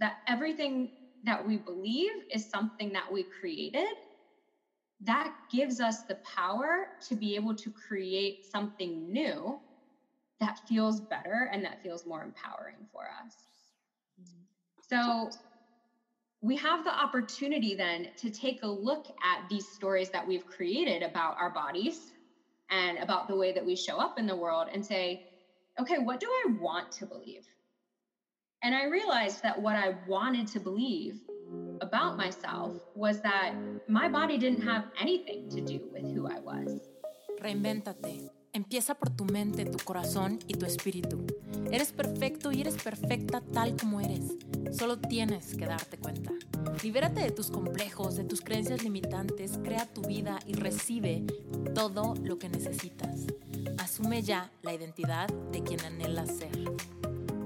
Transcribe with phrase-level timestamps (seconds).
[0.00, 0.92] that everything
[1.24, 3.86] that we believe is something that we created,
[5.00, 9.60] that gives us the power to be able to create something new
[10.40, 13.36] that feels better and that feels more empowering for us.
[14.88, 15.30] So
[16.40, 21.02] we have the opportunity then to take a look at these stories that we've created
[21.02, 22.12] about our bodies
[22.70, 25.24] and about the way that we show up in the world and say,
[25.80, 27.46] okay, what do I want to believe?
[28.62, 31.16] And I realized that what I wanted to believe
[31.80, 33.54] about myself was that
[33.88, 36.80] my body didn't have anything to do with who I was.
[37.40, 38.30] Reinvéntate.
[38.52, 41.26] Empieza por tu mente, tu corazón y tu espíritu.
[41.72, 44.36] Eres perfecto y eres perfecta tal como eres.
[44.70, 46.30] Solo tienes que darte cuenta.
[46.84, 51.24] Libérate de tus complejos, de tus creencias limitantes, crea tu vida y recibe
[51.74, 53.26] todo lo que necesitas.
[53.78, 56.52] Asume ya la identidad de quien anhelas ser.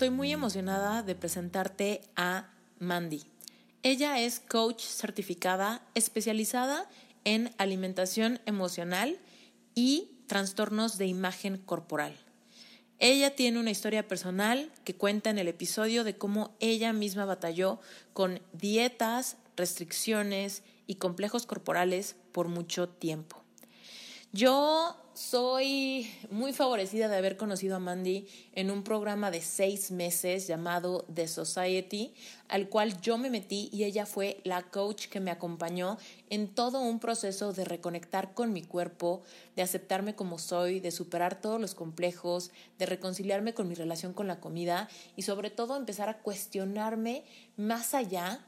[0.00, 2.48] Estoy muy emocionada de presentarte a
[2.78, 3.22] Mandy.
[3.82, 6.88] Ella es coach certificada especializada
[7.24, 9.18] en alimentación emocional
[9.74, 12.16] y trastornos de imagen corporal.
[12.98, 17.78] Ella tiene una historia personal que cuenta en el episodio de cómo ella misma batalló
[18.14, 23.39] con dietas, restricciones y complejos corporales por mucho tiempo.
[24.32, 30.46] Yo soy muy favorecida de haber conocido a Mandy en un programa de seis meses
[30.46, 32.14] llamado The Society,
[32.46, 36.80] al cual yo me metí y ella fue la coach que me acompañó en todo
[36.80, 39.22] un proceso de reconectar con mi cuerpo,
[39.56, 44.28] de aceptarme como soy, de superar todos los complejos, de reconciliarme con mi relación con
[44.28, 47.24] la comida y sobre todo empezar a cuestionarme
[47.56, 48.46] más allá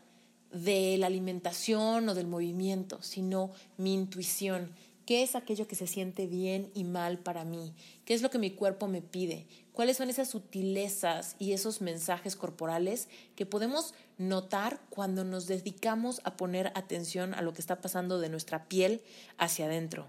[0.53, 4.71] de la alimentación o del movimiento, sino mi intuición
[5.13, 7.75] ¿Qué es aquello que se siente bien y mal para mí?
[8.07, 9.47] ¿Qué es lo que mi cuerpo me pide?
[9.75, 16.39] ¿Cuáles son esas sutilezas y esos mensajes corporales que podemos notar cuando nos dedicamos a
[16.39, 19.03] poner atención a lo que está pasando de nuestra piel
[19.37, 20.09] hacia adentro?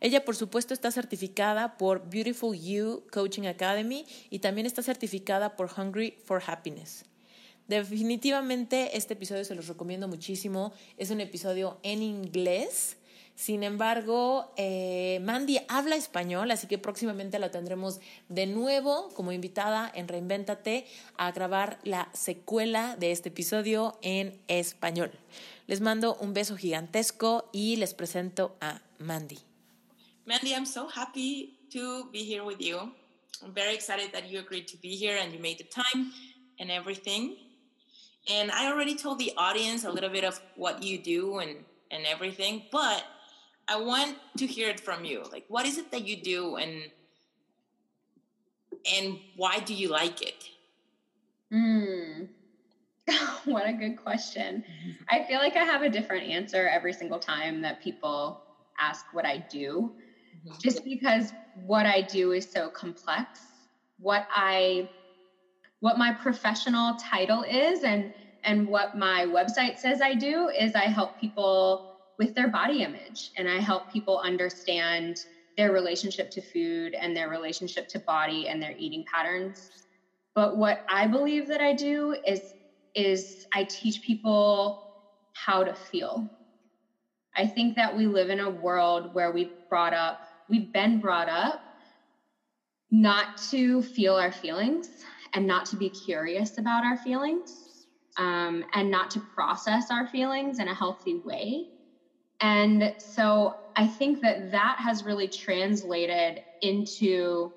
[0.00, 5.70] Ella, por supuesto, está certificada por Beautiful You Coaching Academy y también está certificada por
[5.78, 7.04] Hungry for Happiness.
[7.68, 10.72] Definitivamente este episodio se los recomiendo muchísimo.
[10.96, 12.96] Es un episodio en inglés
[13.40, 19.90] sin embargo, eh, Mandy habla español, así que próximamente la tendremos de nuevo como invitada
[19.94, 20.86] en Reinvéntate
[21.16, 25.10] a grabar la secuela de este episodio en español.
[25.66, 29.38] Les mando un beso gigantesco y les presento a Mandy.
[30.26, 32.92] Mandy, I'm so happy to be here with you.
[33.42, 36.12] I'm very excited that you agreed to be here and you made the time
[36.58, 37.38] and everything.
[38.28, 42.04] And I already told the audience a little bit of what you do and, and
[42.04, 43.02] everything, but
[43.70, 45.22] I want to hear it from you.
[45.30, 46.90] Like, what is it that you do, and
[48.96, 50.44] and why do you like it?
[51.52, 52.24] Hmm.
[53.44, 54.64] what a good question.
[55.08, 58.42] I feel like I have a different answer every single time that people
[58.78, 59.92] ask what I do,
[60.44, 60.58] mm-hmm.
[60.60, 61.32] just because
[61.66, 63.40] what I do is so complex.
[64.00, 64.90] What I
[65.78, 70.86] what my professional title is and and what my website says I do is I
[70.86, 71.89] help people
[72.20, 73.32] with their body image.
[73.36, 75.16] And I help people understand
[75.56, 79.70] their relationship to food and their relationship to body and their eating patterns.
[80.34, 82.54] But what I believe that I do is
[82.94, 84.82] is I teach people
[85.32, 86.28] how to feel.
[87.36, 91.28] I think that we live in a world where we've brought up, we've been brought
[91.28, 91.62] up
[92.90, 94.88] not to feel our feelings
[95.32, 97.86] and not to be curious about our feelings
[98.18, 101.64] um, and not to process our feelings in a healthy way.
[102.40, 107.52] And so I think that that has really translated into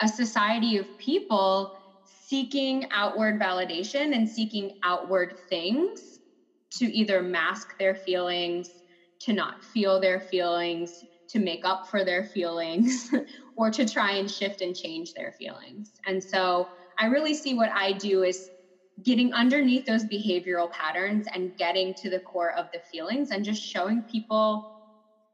[0.00, 1.74] a society of people
[2.04, 6.20] seeking outward validation and seeking outward things
[6.70, 8.82] to either mask their feelings,
[9.20, 13.08] to not feel their feelings, to make up for their feelings,
[13.56, 15.90] or to try and shift and change their feelings.
[16.06, 18.50] And so I really see what I do is
[19.02, 23.62] getting underneath those behavioral patterns and getting to the core of the feelings and just
[23.62, 24.76] showing people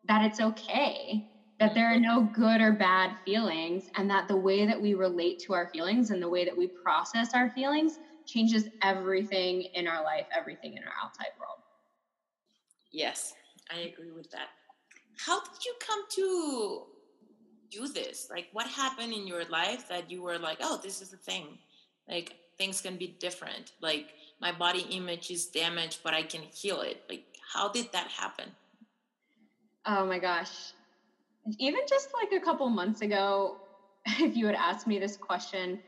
[0.07, 1.29] that it's okay
[1.59, 2.03] that there are mm-hmm.
[2.03, 6.11] no good or bad feelings, and that the way that we relate to our feelings
[6.11, 10.83] and the way that we process our feelings changes everything in our life, everything in
[10.83, 11.59] our outside world.
[12.93, 13.35] Yes,
[13.73, 14.49] I agree with that.
[15.19, 16.83] How did you come to
[17.71, 18.29] do this?
[18.31, 21.59] Like, what happened in your life that you were like, oh, this is a thing?
[22.09, 23.73] Like, things can be different.
[23.81, 27.03] Like, my body image is damaged, but I can heal it.
[27.09, 27.25] Like,
[27.55, 28.53] how did that happen?
[29.87, 30.73] Oh my gosh.
[31.59, 33.61] Even just like a couple months ago,
[34.07, 35.79] if you had asked me this question,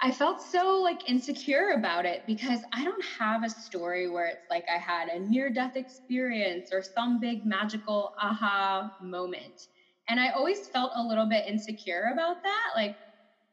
[0.00, 4.50] I felt so like insecure about it because I don't have a story where it's
[4.50, 9.68] like I had a near death experience or some big magical aha moment.
[10.08, 12.70] And I always felt a little bit insecure about that.
[12.74, 12.96] Like,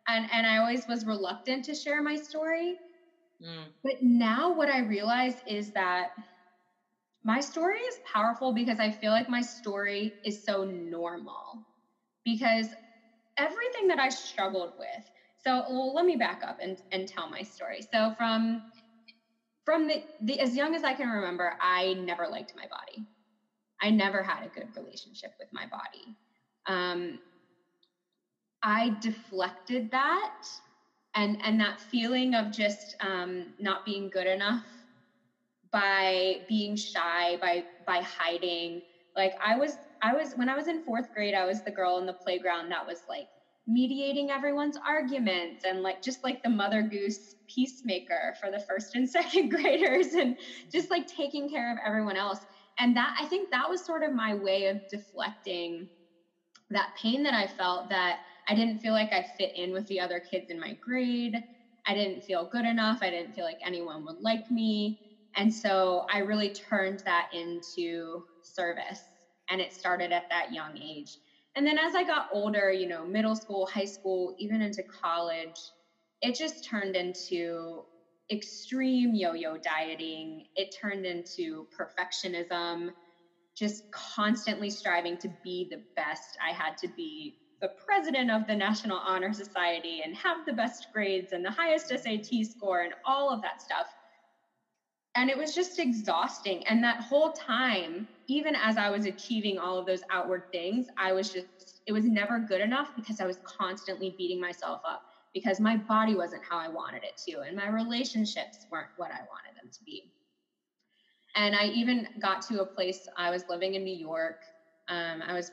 [0.10, 2.80] and, and I always was reluctant to share my story.
[3.42, 3.66] Mm.
[3.84, 6.10] But now what I realize is that
[7.24, 11.64] my story is powerful because I feel like my story is so normal.
[12.26, 12.68] Because
[13.38, 17.42] everything that I struggled with, so well, let me back up and, and tell my
[17.42, 17.82] story.
[17.94, 18.64] So from
[19.66, 23.06] from the, the as young as I can remember, I never liked my body.
[23.82, 26.18] I never had a good relationship with my body.
[26.66, 27.20] Um,
[28.64, 30.34] I deflected that
[31.16, 34.66] and and that feeling of just um, not being good enough
[35.72, 38.82] by being shy, by by hiding.
[39.16, 41.98] Like I was I was when I was in fourth grade, I was the girl
[41.98, 43.28] in the playground that was like
[43.68, 49.08] mediating everyone's arguments and like just like the mother goose peacemaker for the first and
[49.12, 50.36] second graders and
[50.72, 52.40] just like taking care of everyone else
[52.80, 55.88] and that i think that was sort of my way of deflecting
[56.72, 58.18] that pain that i felt that
[58.50, 61.36] i didn't feel like i fit in with the other kids in my grade
[61.88, 65.00] i didn't feel good enough i didn't feel like anyone would like me
[65.36, 69.12] and so i really turned that into service
[69.50, 71.20] and it started at that young age
[71.56, 75.74] and then as I got older, you know, middle school, high school, even into college,
[76.22, 77.84] it just turned into
[78.32, 80.46] extreme yo yo dieting.
[80.56, 82.92] It turned into perfectionism,
[83.58, 86.38] just constantly striving to be the best.
[86.48, 90.88] I had to be the president of the National Honor Society and have the best
[90.94, 93.88] grades and the highest SAT score and all of that stuff.
[95.16, 96.66] And it was just exhausting.
[96.68, 101.14] And that whole time, even as I was achieving all of those outward things, I
[101.14, 105.02] was just, it was never good enough because I was constantly beating myself up
[105.34, 109.20] because my body wasn't how I wanted it to, and my relationships weren't what I
[109.20, 110.04] wanted them to be.
[111.36, 114.38] And I even got to a place, I was living in New York.
[114.88, 115.52] Um, I was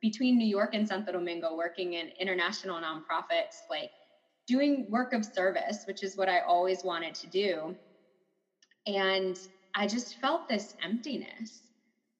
[0.00, 3.90] between New York and Santo Domingo working in international nonprofits, like
[4.46, 7.76] doing work of service, which is what I always wanted to do.
[8.86, 9.36] And
[9.74, 11.62] I just felt this emptiness.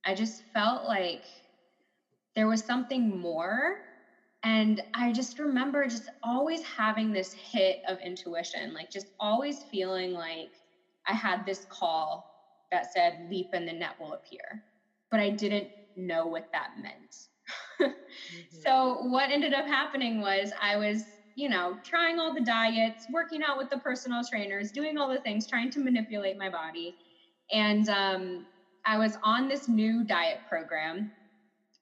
[0.05, 1.25] I just felt like
[2.35, 3.77] there was something more.
[4.43, 10.13] And I just remember just always having this hit of intuition, like just always feeling
[10.13, 10.51] like
[11.09, 12.27] I had this call
[12.71, 14.63] that said, leap and the net will appear.
[15.11, 17.15] But I didn't know what that meant.
[17.83, 18.61] mm-hmm.
[18.65, 21.05] So, what ended up happening was I was
[21.37, 25.21] you know, trying all the diets, working out with the personal trainers, doing all the
[25.21, 26.97] things, trying to manipulate my body.
[27.53, 28.47] And um,
[28.87, 31.13] I was on this new diet program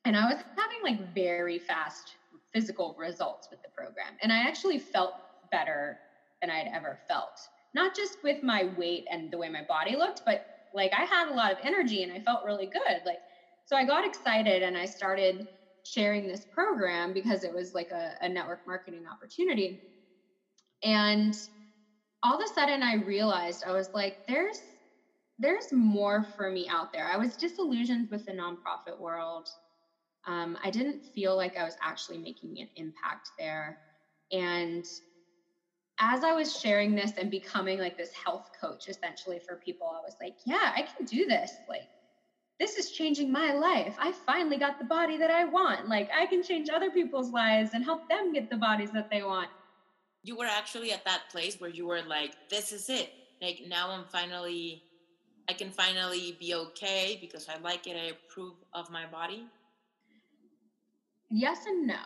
[0.05, 2.17] and I was having like very fast
[2.52, 4.17] physical results with the program.
[4.23, 5.14] And I actually felt
[5.52, 5.99] better
[6.41, 7.38] than I'd ever felt,
[7.75, 10.41] not just with my weight and the way my body looked, but
[10.74, 13.01] like I had a lot of energy and I felt really good.
[13.06, 13.19] Like,
[13.67, 15.46] so I got excited and I started
[15.84, 19.81] sharing this program because it was like a, a network marketing opportunity.
[20.82, 21.34] And
[22.22, 24.58] all of a sudden I realized I was like, there's
[25.38, 27.06] there's more for me out there.
[27.08, 29.48] I was disillusioned with the nonprofit world.
[30.26, 33.81] Um, I didn't feel like I was actually making an impact there.
[34.32, 34.84] And
[36.00, 40.00] as I was sharing this and becoming like this health coach essentially for people, I
[40.05, 41.50] was like, yeah, I can do this.
[41.69, 41.88] Like,
[42.61, 43.96] this is changing my life.
[43.99, 45.89] I finally got the body that I want.
[45.89, 49.23] Like I can change other people's lives and help them get the bodies that they
[49.23, 49.49] want.
[50.23, 53.11] You were actually at that place where you were like, this is it.
[53.43, 54.82] Like now I'm finally,
[55.49, 57.96] I can finally be okay because I like it.
[57.96, 59.46] I approve of my body.
[61.31, 61.96] Yes and no.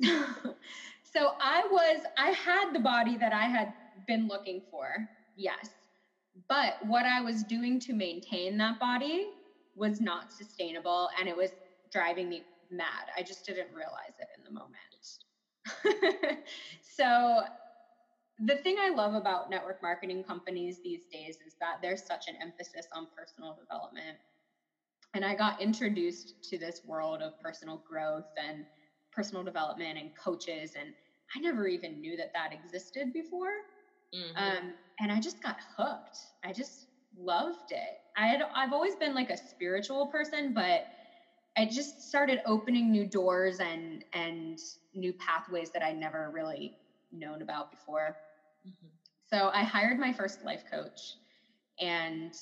[1.02, 3.72] so I was, I had the body that I had
[4.06, 5.08] been looking for.
[5.36, 5.70] Yes.
[6.48, 9.26] But what I was doing to maintain that body
[9.78, 11.50] was not sustainable and it was
[11.92, 13.08] driving me mad.
[13.16, 14.76] I just didn't realize it in the moment.
[16.82, 17.42] so,
[18.40, 22.34] the thing I love about network marketing companies these days is that there's such an
[22.40, 24.16] emphasis on personal development.
[25.14, 28.64] and I got introduced to this world of personal growth and
[29.12, 30.74] personal development and coaches.
[30.78, 30.90] And
[31.34, 33.50] I never even knew that that existed before.
[34.14, 34.36] Mm-hmm.
[34.36, 36.18] Um, and I just got hooked.
[36.44, 36.86] I just
[37.18, 37.98] loved it.
[38.18, 40.88] I had I've always been like a spiritual person, but
[41.56, 44.58] I just started opening new doors and and
[44.94, 46.76] new pathways that I never really
[47.12, 48.16] known about before.
[48.66, 48.88] Mm-hmm.
[49.30, 51.14] So I hired my first life coach,
[51.80, 52.32] and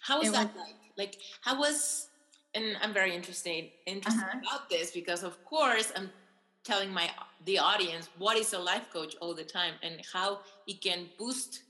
[0.00, 0.76] how was that was, like?
[0.98, 2.08] Like how was?
[2.54, 4.40] And I'm very interested interested uh-huh.
[4.42, 6.10] about this because, of course, I'm
[6.64, 7.10] telling my
[7.44, 11.62] the audience what is a life coach all the time and how it can boost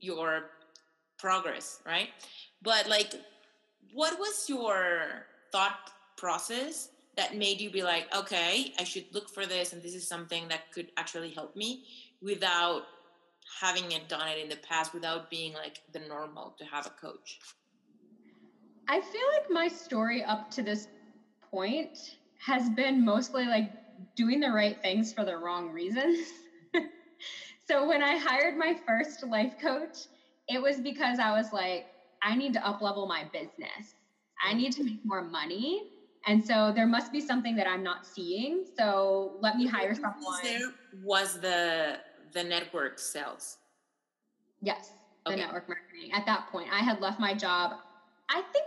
[0.00, 0.50] your
[1.22, 2.08] progress, right?
[2.60, 3.14] But like,
[3.94, 9.46] what was your thought process that made you be like, okay, I should look for
[9.46, 11.84] this, and this is something that could actually help me
[12.20, 12.82] without
[13.60, 16.90] having it done it in the past, without being like the normal to have a
[16.90, 17.38] coach?
[18.88, 20.88] I feel like my story up to this
[21.50, 23.70] point has been mostly like
[24.16, 26.18] doing the right things for the wrong reasons.
[27.68, 29.96] so when I hired my first life coach,
[30.48, 31.86] it was because I was like,
[32.22, 33.94] I need to up level my business.
[34.44, 35.90] I need to make more money.
[36.26, 38.64] And so there must be something that I'm not seeing.
[38.76, 40.40] So let me hire someone.
[40.42, 40.72] There
[41.02, 41.98] was the
[42.32, 43.58] the network sales.
[44.60, 44.92] Yes,
[45.26, 45.40] the okay.
[45.40, 46.12] network marketing.
[46.12, 47.72] At that point, I had left my job.
[48.28, 48.66] I think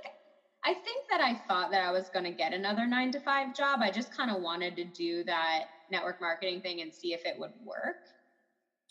[0.66, 3.56] I think that I thought that I was going to get another 9 to 5
[3.56, 3.82] job.
[3.84, 7.38] I just kind of wanted to do that network marketing thing and see if it
[7.38, 7.98] would work.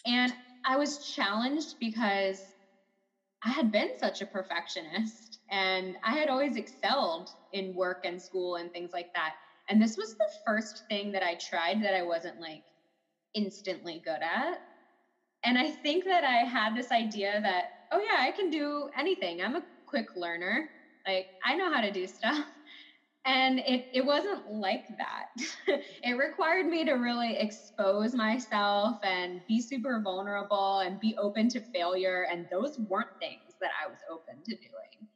[0.06, 0.32] And
[0.64, 2.42] I was challenged because
[3.44, 8.56] I had been such a perfectionist and I had always excelled in work and school
[8.56, 9.34] and things like that.
[9.68, 12.64] And this was the first thing that I tried that I wasn't like
[13.34, 14.58] instantly good at.
[15.44, 19.42] And I think that I had this idea that, oh, yeah, I can do anything.
[19.42, 20.68] I'm a quick learner.
[21.06, 22.46] Like, I know how to do stuff.
[23.26, 25.28] And it, it wasn't like that.
[26.02, 31.60] it required me to really expose myself and be super vulnerable and be open to
[31.60, 32.26] failure.
[32.30, 35.08] And those weren't things that I was open to doing.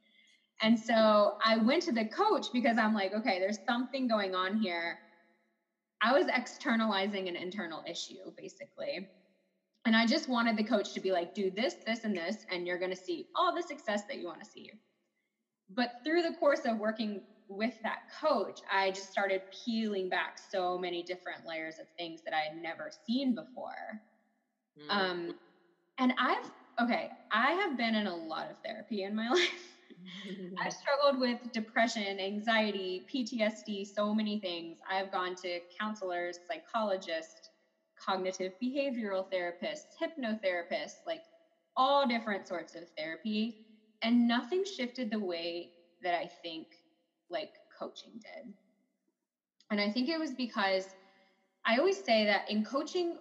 [0.61, 4.57] And so I went to the coach because I'm like, okay, there's something going on
[4.57, 4.97] here.
[6.01, 9.07] I was externalizing an internal issue, basically.
[9.85, 12.65] And I just wanted the coach to be like, do this, this, and this, and
[12.65, 14.71] you're going to see all the success that you want to see.
[15.69, 20.77] But through the course of working with that coach, I just started peeling back so
[20.77, 23.99] many different layers of things that I had never seen before.
[24.79, 24.95] Mm.
[24.95, 25.31] Um,
[25.97, 26.49] and I've,
[26.81, 29.77] okay, I have been in a lot of therapy in my life.
[30.59, 34.77] I've struggled with depression, anxiety, PTSD, so many things.
[34.89, 37.49] I've gone to counselors, psychologists,
[37.99, 41.23] cognitive behavioral therapists, hypnotherapists, like
[41.75, 43.57] all different sorts of therapy.
[44.03, 46.67] And nothing shifted the way that I think
[47.29, 48.53] like coaching did.
[49.71, 50.87] And I think it was because
[51.65, 53.17] I always say that in coaching,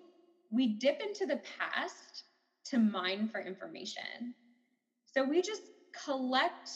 [0.51, 2.25] we dip into the past
[2.67, 4.35] to mine for information.
[5.05, 5.63] So we just
[6.05, 6.71] collect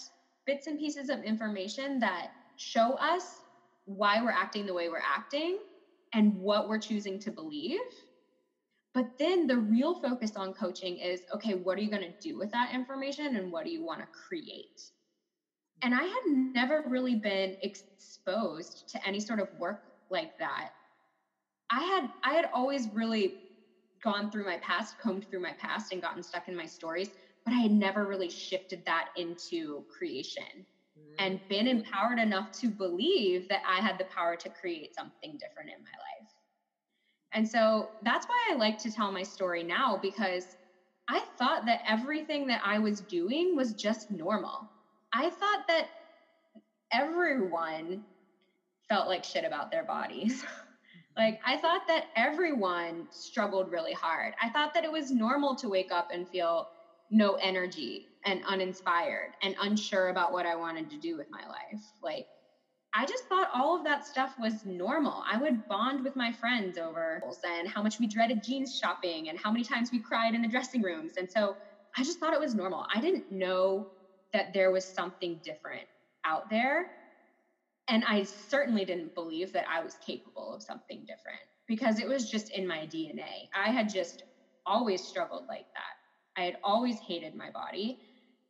[0.47, 3.43] bits and pieces of information that show us
[3.85, 5.59] why we're acting the way we're acting
[6.13, 7.79] and what we're choosing to believe.
[8.95, 12.39] But then the real focus on coaching is okay, what are you going to do
[12.39, 14.91] with that information and what do you want to create?
[15.81, 20.71] And I had never really been exposed to any sort of work like that.
[21.71, 23.33] I had I had always really
[24.05, 27.11] gone through my past, combed through my past and gotten stuck in my stories
[27.45, 30.45] but I had never really shifted that into creation
[30.99, 31.15] mm-hmm.
[31.19, 35.71] and been empowered enough to believe that I had the power to create something different
[35.71, 36.29] in my life.
[37.33, 40.45] And so that's why I like to tell my story now because
[41.09, 44.71] I thought that everything that I was doing was just normal.
[45.13, 45.89] I thought that
[46.93, 48.03] everyone
[48.89, 50.45] felt like shit about their bodies.
[51.17, 54.35] like, I thought that everyone struggled really hard.
[54.43, 56.69] I thought that it was normal to wake up and feel
[57.11, 61.83] no energy and uninspired and unsure about what I wanted to do with my life.
[62.03, 62.27] Like,
[62.95, 65.23] I just thought all of that stuff was normal.
[65.31, 69.39] I would bond with my friends over and how much we dreaded jeans shopping and
[69.39, 71.15] how many times we cried in the dressing rooms.
[71.17, 71.57] And so
[71.97, 72.85] I just thought it was normal.
[72.95, 73.89] I didn't know
[74.33, 75.87] that there was something different
[76.25, 76.87] out there.
[77.89, 82.29] And I certainly didn't believe that I was capable of something different because it was
[82.31, 83.49] just in my DNA.
[83.55, 84.23] I had just
[84.67, 86.41] always struggled like that.
[86.41, 87.99] I had always hated my body,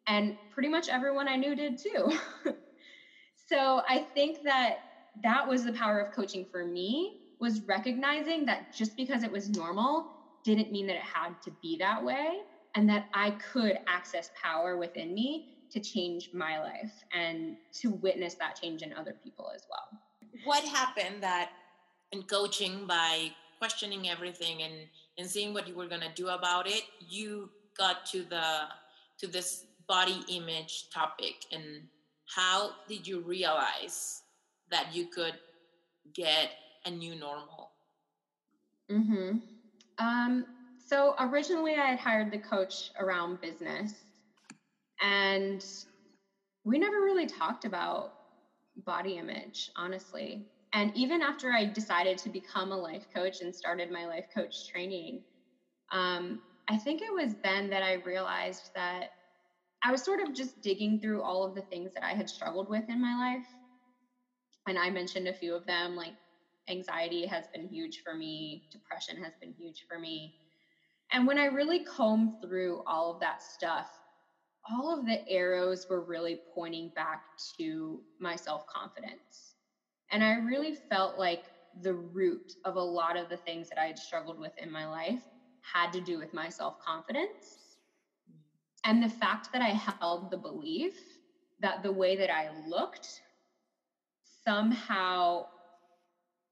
[0.06, 2.18] and pretty much everyone I knew did too.
[3.36, 4.76] so I think that
[5.22, 9.50] that was the power of coaching for me was recognizing that just because it was
[9.50, 10.06] normal
[10.44, 12.32] didn't mean that it had to be that way
[12.74, 18.34] and that I could access power within me to change my life and to witness
[18.34, 20.00] that change in other people as well.
[20.44, 21.50] What happened that
[22.12, 24.74] in coaching by questioning everything and
[25.18, 28.44] and seeing what you were going to do about it, you got to the
[29.18, 31.82] to this body image topic and
[32.34, 34.22] how did you realize
[34.70, 35.34] that you could
[36.14, 36.50] get
[36.86, 37.70] a new normal?
[38.90, 39.38] Mm-hmm.
[39.98, 40.46] Um,
[40.84, 43.94] so originally, I had hired the coach around business,
[45.02, 45.62] and
[46.64, 48.12] we never really talked about
[48.86, 50.46] body image, honestly.
[50.72, 54.68] And even after I decided to become a life coach and started my life coach
[54.68, 55.24] training,
[55.92, 59.10] um, I think it was then that I realized that
[59.84, 62.68] I was sort of just digging through all of the things that I had struggled
[62.68, 63.46] with in my life.
[64.68, 66.14] And I mentioned a few of them, like
[66.68, 70.34] anxiety has been huge for me, depression has been huge for me.
[71.12, 73.88] And when I really combed through all of that stuff,
[74.70, 77.20] all of the arrows were really pointing back
[77.58, 79.54] to my self confidence.
[80.10, 81.44] And I really felt like
[81.80, 84.86] the root of a lot of the things that I had struggled with in my
[84.86, 85.22] life
[85.62, 87.76] had to do with my self confidence.
[88.84, 90.94] And the fact that I held the belief
[91.60, 93.22] that the way that I looked
[94.44, 95.46] somehow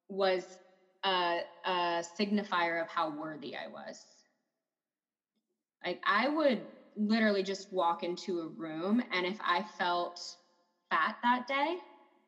[0.09, 0.59] was
[1.05, 4.05] a, a signifier of how worthy I was.
[5.85, 10.19] Like I would literally just walk into a room and if I felt
[10.91, 11.77] fat that day,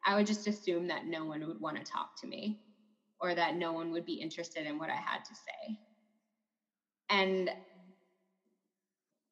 [0.04, 2.58] I would just assume that no one would want to talk to me
[3.20, 5.78] or that no one would be interested in what I had to say.
[7.08, 7.50] And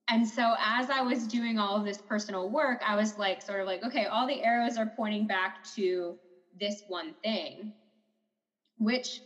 [0.08, 3.60] and so as I was doing all of this personal work, I was like sort
[3.60, 6.18] of like, okay, all the arrows are pointing back to
[6.58, 7.72] this one thing,
[8.78, 9.20] which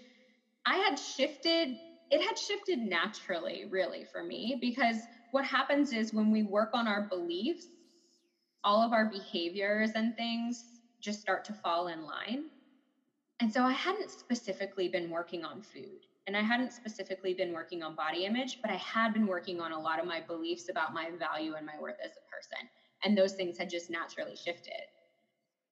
[0.67, 1.77] I had shifted
[2.11, 4.99] it had shifted naturally, really, for me, because
[5.35, 7.67] what happens is when we work on our beliefs,
[8.63, 10.65] all of our behaviors and things
[11.01, 12.45] just start to fall in line.
[13.41, 17.83] And so I hadn't specifically been working on food and I hadn't specifically been working
[17.83, 20.95] on body image, but I had been working on a lot of my beliefs about
[20.95, 22.69] my value and my worth as a person.
[23.03, 24.87] And those things had just naturally shifted.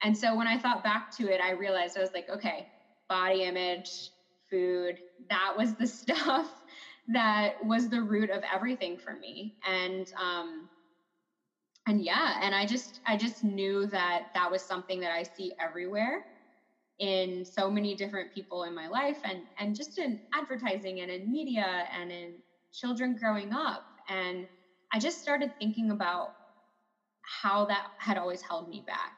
[0.03, 2.67] And so when I thought back to it, I realized I was like, okay,
[3.09, 4.11] body image,
[4.51, 4.99] food.
[5.31, 6.53] That was the stuff
[7.09, 9.55] that was the root of everything for me.
[9.67, 10.69] And um
[11.87, 15.53] and yeah, and I just I just knew that that was something that I see
[15.61, 16.25] everywhere
[17.01, 21.31] in so many different people in my life and and just in advertising and in
[21.31, 22.37] media and in
[22.73, 24.47] children growing up and
[24.93, 26.31] I just started thinking about
[27.23, 29.13] how that had always held me back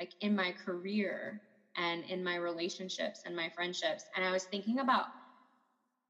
[0.00, 1.40] like in my career
[1.76, 4.08] and in my relationships and my friendships.
[4.16, 5.06] And I was thinking about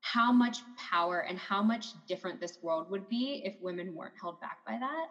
[0.01, 4.41] how much power and how much different this world would be if women weren't held
[4.41, 5.07] back by that.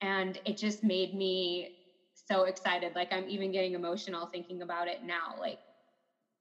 [0.00, 1.70] And it just made me
[2.14, 2.92] so excited.
[2.94, 5.34] Like I'm even getting emotional thinking about it now.
[5.38, 5.58] Like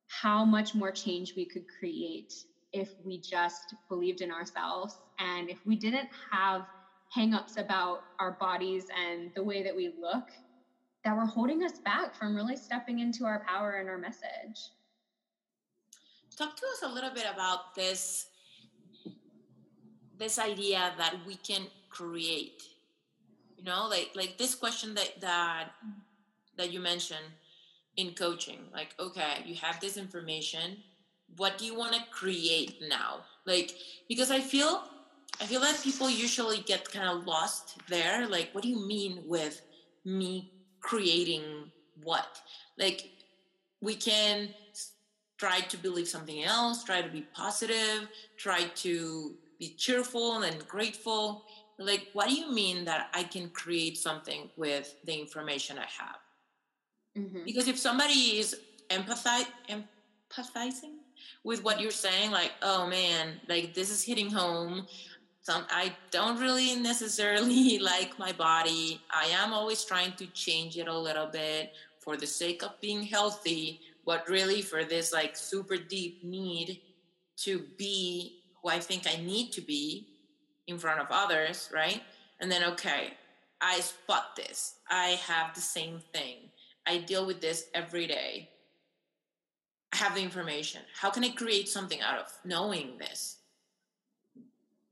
[0.07, 2.33] how much more change we could create
[2.73, 6.63] if we just believed in ourselves and if we didn't have
[7.15, 10.23] hangups about our bodies and the way that we look
[11.03, 14.71] that were holding us back from really stepping into our power and our message.
[16.39, 18.27] Talk to us a little bit about this
[20.17, 22.63] this idea that we can create.
[23.57, 25.71] You know, like like this question that that
[26.55, 27.27] that you mentioned
[27.97, 28.59] in coaching.
[28.71, 30.77] Like, okay, you have this information.
[31.35, 33.25] What do you want to create now?
[33.45, 33.73] Like,
[34.07, 34.83] because I feel
[35.41, 38.25] I feel that people usually get kind of lost there.
[38.29, 39.61] Like, what do you mean with
[40.05, 41.43] me creating
[42.01, 42.39] what
[42.77, 43.09] like
[43.81, 44.53] we can
[45.39, 51.43] try to believe something else try to be positive try to be cheerful and grateful
[51.77, 56.19] like what do you mean that i can create something with the information i have
[57.17, 57.43] mm-hmm.
[57.45, 60.95] because if somebody is empathize, empathizing
[61.43, 64.85] with what you're saying like oh man like this is hitting home
[65.41, 69.01] some I don't really necessarily like my body.
[69.09, 73.03] I am always trying to change it a little bit for the sake of being
[73.03, 76.81] healthy, but really for this like super deep need
[77.37, 80.07] to be who I think I need to be
[80.67, 82.01] in front of others, right?
[82.39, 83.13] And then okay,
[83.61, 84.75] I spot this.
[84.89, 86.49] I have the same thing.
[86.87, 88.49] I deal with this every day.
[89.93, 90.81] I have the information.
[90.99, 93.37] How can I create something out of knowing this?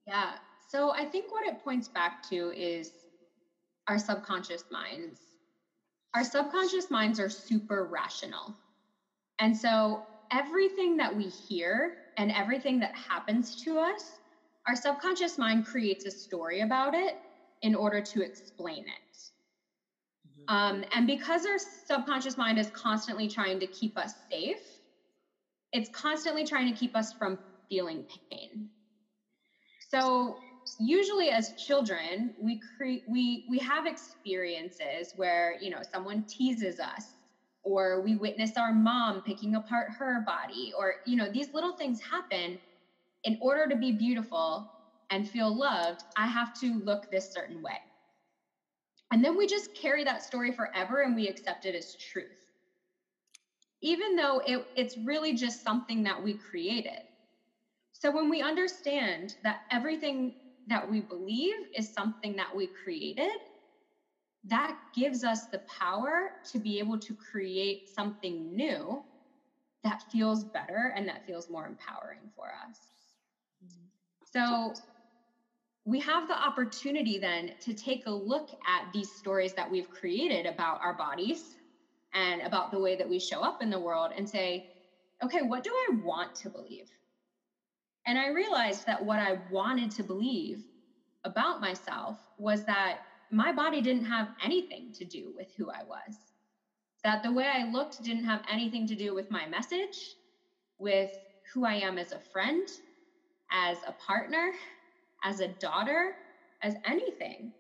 [0.08, 0.34] Yeah.
[0.70, 2.92] So I think what it points back to is
[3.88, 5.20] our subconscious minds.
[6.14, 8.56] Our subconscious minds are super rational.
[9.40, 14.20] And so everything that we hear and everything that happens to us,
[14.68, 17.16] our subconscious mind creates a story about it
[17.62, 19.18] in order to explain it.
[20.48, 24.82] Um, and because our subconscious mind is constantly trying to keep us safe,
[25.72, 28.70] it's constantly trying to keep us from feeling pain.
[29.90, 30.38] So
[30.80, 37.17] usually as children, we create we we have experiences where, you know, someone teases us
[37.68, 42.00] or we witness our mom picking apart her body or you know, these little things
[42.00, 42.58] happen
[43.26, 44.72] in order to be beautiful
[45.10, 47.78] and feel loved, I have to look this certain way.
[49.12, 52.26] And then we just carry that story forever and we accept it as truth.
[53.82, 57.00] Even though it, it's really just something that we created.
[57.92, 60.36] So when we understand that everything
[60.68, 63.38] that we believe is something that we created,
[64.50, 69.04] that gives us the power to be able to create something new
[69.84, 72.80] that feels better and that feels more empowering for us.
[74.32, 74.74] So
[75.86, 80.46] we have the opportunity then to take a look at these stories that we've created
[80.46, 81.56] about our bodies
[82.14, 84.68] and about the way that we show up in the world and say,
[85.24, 86.90] okay, what do I want to believe?
[88.06, 90.64] And I realized that what I wanted to believe
[91.24, 93.00] about myself was that
[93.32, 96.20] my body didn't have anything to do with who I was.
[97.04, 100.16] That the way I looked didn't have anything to do with my message,
[100.80, 101.12] with
[101.54, 102.68] who I am as a friend,
[103.52, 104.52] as a partner,
[105.24, 106.16] as a daughter,
[106.62, 107.52] as anything.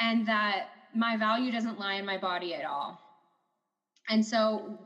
[0.00, 3.00] And that my value doesn't lie in my body at all.
[4.08, 4.78] And so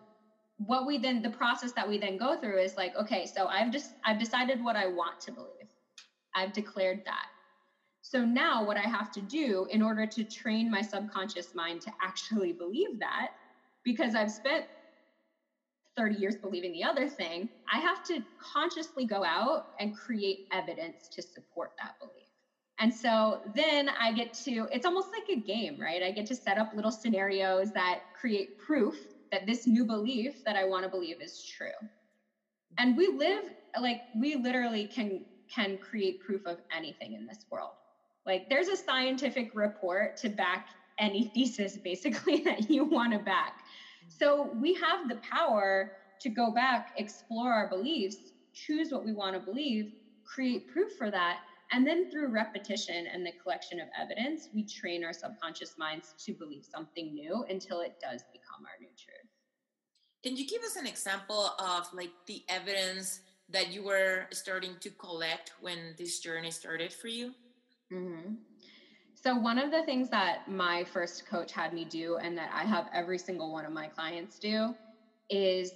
[0.58, 3.70] what we then the process that we then go through is like okay so i've
[3.70, 5.68] just i've decided what i want to believe
[6.36, 7.26] i've declared that
[8.02, 11.90] so now what i have to do in order to train my subconscious mind to
[12.02, 13.28] actually believe that
[13.84, 14.66] because i've spent
[15.96, 18.20] 30 years believing the other thing, I have to
[18.54, 22.28] consciously go out and create evidence to support that belief.
[22.78, 26.02] And so then I get to, it's almost like a game, right?
[26.02, 28.96] I get to set up little scenarios that create proof
[29.30, 31.68] that this new belief that I want to believe is true.
[32.78, 33.44] And we live
[33.80, 37.72] like we literally can can create proof of anything in this world.
[38.26, 43.60] Like there's a scientific report to back any thesis basically that you want to back.
[44.08, 48.16] So we have the power to go back, explore our beliefs,
[48.54, 49.92] choose what we want to believe,
[50.24, 51.40] create proof for that.
[51.72, 56.34] And then through repetition and the collection of evidence, we train our subconscious minds to
[56.34, 59.30] believe something new until it does become our new truth.
[60.22, 64.90] Can you give us an example of like the evidence that you were starting to
[64.90, 67.32] collect when this journey started for you?
[67.92, 68.34] Mm-hmm.
[69.14, 72.64] So, one of the things that my first coach had me do, and that I
[72.64, 74.74] have every single one of my clients do,
[75.30, 75.74] is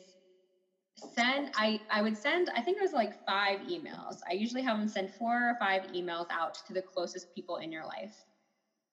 [1.15, 4.17] send I, I would send i think it was like five emails.
[4.31, 7.71] I usually have them send four or five emails out to the closest people in
[7.73, 8.15] your life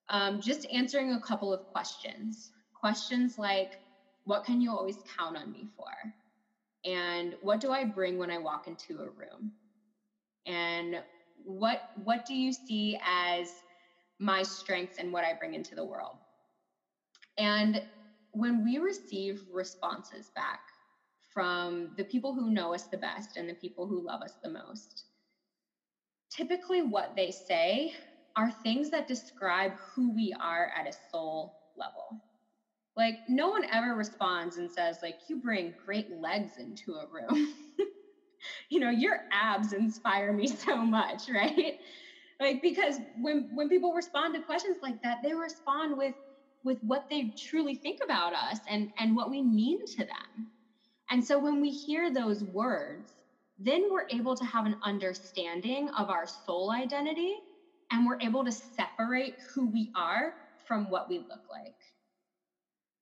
[0.10, 2.52] um, just answering a couple of questions.
[2.74, 3.80] Questions like
[4.26, 5.86] what can you always count on me for?
[6.86, 9.52] and what do i bring when i walk into a room?
[10.46, 10.96] and
[11.45, 13.63] what what do you see as
[14.19, 16.17] my strengths and what I bring into the world.
[17.38, 17.82] And
[18.32, 20.62] when we receive responses back
[21.34, 24.49] from the people who know us the best and the people who love us the
[24.49, 25.06] most,
[26.29, 27.91] typically what they say
[28.36, 32.21] are things that describe who we are at a soul level.
[32.95, 37.53] Like, no one ever responds and says, like, you bring great legs into a room.
[38.69, 41.75] you know, your abs inspire me so much, right?
[42.39, 46.15] like because when when people respond to questions like that they respond with
[46.63, 50.49] with what they truly think about us and and what we mean to them
[51.10, 53.13] and so when we hear those words
[53.60, 57.34] then we're able to have an understanding of our soul identity
[57.91, 60.34] and we're able to separate who we are
[60.65, 61.75] from what we look like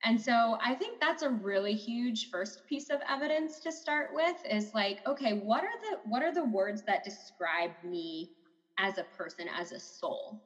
[0.04, 4.38] and so I think that's a really huge first piece of evidence to start with
[4.50, 8.32] is like okay what are the what are the words that describe me
[8.80, 10.40] as a person, as a soul.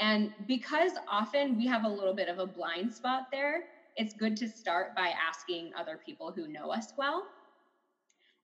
[0.00, 3.64] And because often we have a little bit of a blind spot there,
[3.96, 7.28] it's good to start by asking other people who know us well.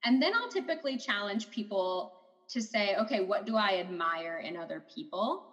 [0.04, 2.14] And then I'll typically challenge people
[2.50, 5.47] to say, okay, what do I admire in other people?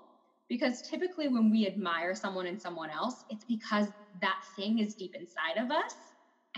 [0.48, 3.88] Because typically when we admire someone in someone else, it's because
[4.22, 5.96] that thing is deep inside of us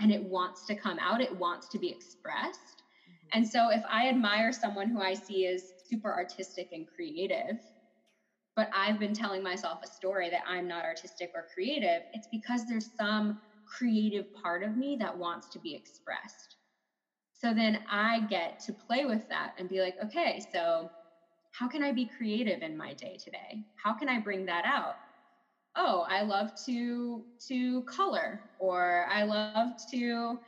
[0.00, 2.82] and it wants to come out, it wants to be expressed.
[3.08, 3.38] Mm-hmm.
[3.38, 7.58] And so if I admire someone who I see is super artistic and creative,
[8.54, 12.66] but I've been telling myself a story that I'm not artistic or creative, it's because
[12.66, 16.56] there's some creative part of me that wants to be expressed.
[17.32, 20.90] So then I get to play with that and be like, okay, so
[21.58, 23.64] how can I be creative in my day today?
[23.82, 24.96] How can I bring that out?
[25.78, 30.38] oh, I love to to color or I love to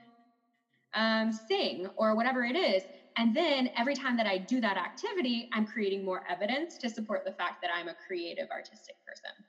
[0.95, 2.83] um, sing or whatever it is.
[3.17, 7.25] And then every time that I do that activity, I'm creating more evidence to support
[7.25, 9.45] the fact that I'm a creative, artistic person.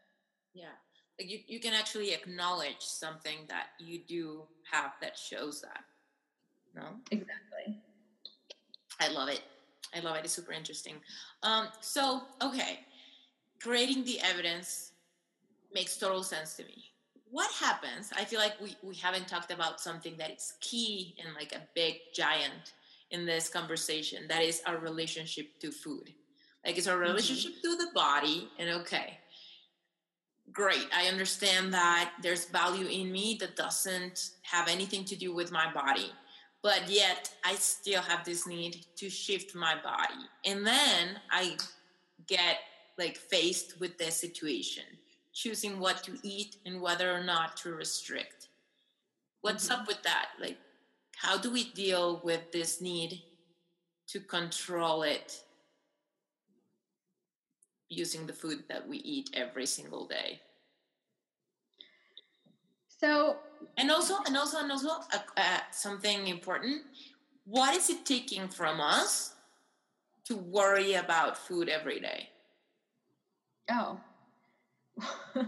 [0.53, 0.75] Yeah.
[1.19, 5.83] Like you, you can actually acknowledge something that you do have that shows that.
[6.75, 6.83] No?
[7.11, 7.81] Exactly.
[8.99, 9.41] I love it.
[9.93, 10.25] I love it.
[10.25, 10.95] It's super interesting.
[11.43, 12.79] Um, so, okay,
[13.61, 14.91] creating the evidence
[15.73, 16.85] makes total sense to me.
[17.29, 18.11] What happens?
[18.15, 21.61] I feel like we, we haven't talked about something that is key and like a
[21.75, 22.73] big giant
[23.11, 26.13] in this conversation that is our relationship to food.
[26.65, 27.03] Like it's our mm-hmm.
[27.03, 27.71] relationship mm-hmm.
[27.71, 29.17] to the body, and okay,
[30.51, 30.87] great.
[30.95, 35.71] I understand that there's value in me that doesn't have anything to do with my
[35.73, 36.11] body
[36.63, 40.25] but yet I still have this need to shift my body.
[40.45, 41.57] And then I
[42.27, 42.57] get
[42.97, 44.83] like faced with this situation,
[45.33, 48.49] choosing what to eat and whether or not to restrict.
[49.41, 49.81] What's mm-hmm.
[49.81, 50.29] up with that?
[50.39, 50.57] Like,
[51.15, 53.21] how do we deal with this need
[54.07, 55.41] to control it
[57.89, 60.41] using the food that we eat every single day?
[62.87, 63.37] So
[63.77, 66.81] and also and also and also uh, uh, something important.
[67.45, 69.33] What is it taking from us
[70.25, 72.29] to worry about food every day?
[73.69, 73.99] Oh.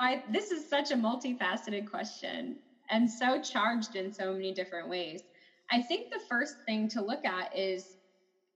[0.00, 2.56] I, this is such a multifaceted question
[2.90, 5.22] and so charged in so many different ways.
[5.70, 7.98] I think the first thing to look at is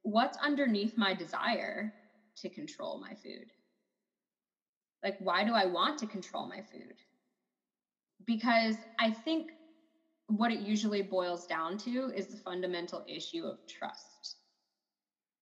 [0.02, 1.92] what's underneath my desire
[2.38, 3.52] to control my food.
[5.02, 6.94] Like why do i want to control my food
[8.26, 9.50] because I think
[10.28, 14.36] what it usually boils down to is the fundamental issue of trust.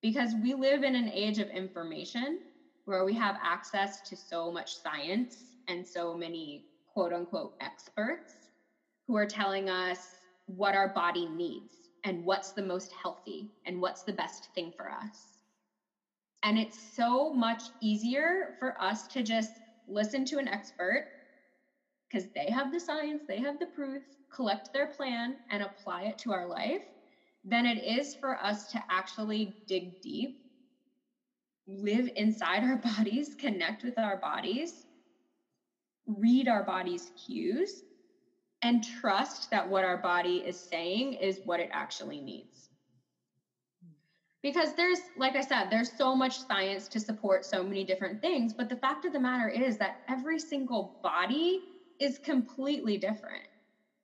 [0.01, 2.41] Because we live in an age of information
[2.85, 8.51] where we have access to so much science and so many quote unquote experts
[9.07, 14.03] who are telling us what our body needs and what's the most healthy and what's
[14.03, 15.39] the best thing for us.
[16.43, 19.53] And it's so much easier for us to just
[19.87, 21.07] listen to an expert
[22.13, 26.19] because they have the science, they have the proof, collect their plan and apply it
[26.19, 26.83] to our life,
[27.45, 30.37] than it is for us to actually dig deep,
[31.67, 34.87] live inside our bodies, connect with our bodies,
[36.07, 37.85] read our body's cues,
[38.63, 42.71] and trust that what our body is saying is what it actually needs.
[44.43, 48.53] Because there's, like I said, there's so much science to support so many different things.
[48.53, 51.61] But the fact of the matter is that every single body
[52.03, 53.47] is completely different.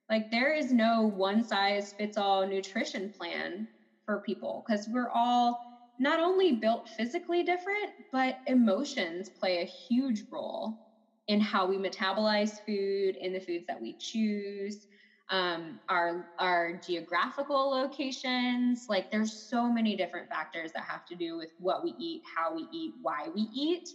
[0.09, 3.67] Like there is no one size fits all nutrition plan
[4.05, 5.59] for people because we're all
[5.99, 10.79] not only built physically different, but emotions play a huge role
[11.27, 14.87] in how we metabolize food, in the foods that we choose,
[15.29, 18.85] um, our our geographical locations.
[18.89, 22.53] Like there's so many different factors that have to do with what we eat, how
[22.55, 23.87] we eat, why we eat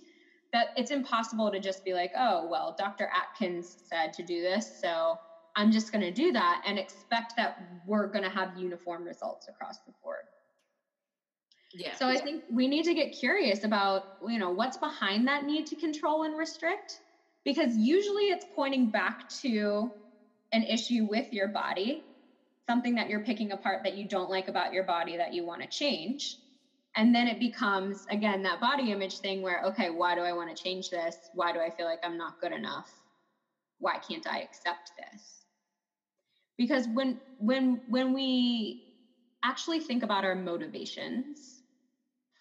[0.54, 3.10] that it's impossible to just be like, oh, well, Dr.
[3.12, 5.18] Atkins said to do this, so
[5.56, 9.48] I'm just going to do that and expect that we're going to have uniform results
[9.48, 10.26] across the board.
[11.72, 11.96] Yeah.
[11.96, 15.66] So I think we need to get curious about, you know, what's behind that need
[15.66, 17.00] to control and restrict
[17.44, 19.90] because usually it's pointing back to
[20.52, 22.04] an issue with your body,
[22.68, 25.62] something that you're picking apart that you don't like about your body that you want
[25.62, 26.36] to change.
[26.96, 30.50] And then it becomes, again, that body image thing where, okay, why do I want
[30.50, 31.30] to change this?
[31.32, 32.88] Why do I feel like I'm not good enough?
[33.78, 35.44] Why can't I accept this?
[36.56, 38.80] Because when when when we
[39.42, 41.62] actually think about our motivations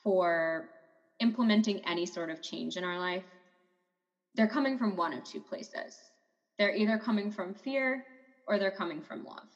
[0.03, 0.69] for
[1.19, 3.25] implementing any sort of change in our life,
[4.35, 6.11] they're coming from one of two places.
[6.57, 8.05] They're either coming from fear
[8.47, 9.47] or they're coming from love.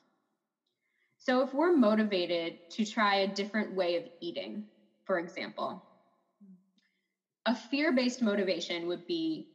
[1.17, 4.65] So if we're motivated to try a different way of eating,
[5.07, 5.83] for example.
[7.47, 9.47] A fear based motivation would be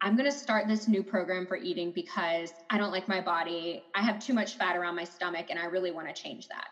[0.00, 3.84] I'm going to start this new program for eating because I don't like my body.
[3.94, 6.66] I have too much fat around my stomach and I really want to change that.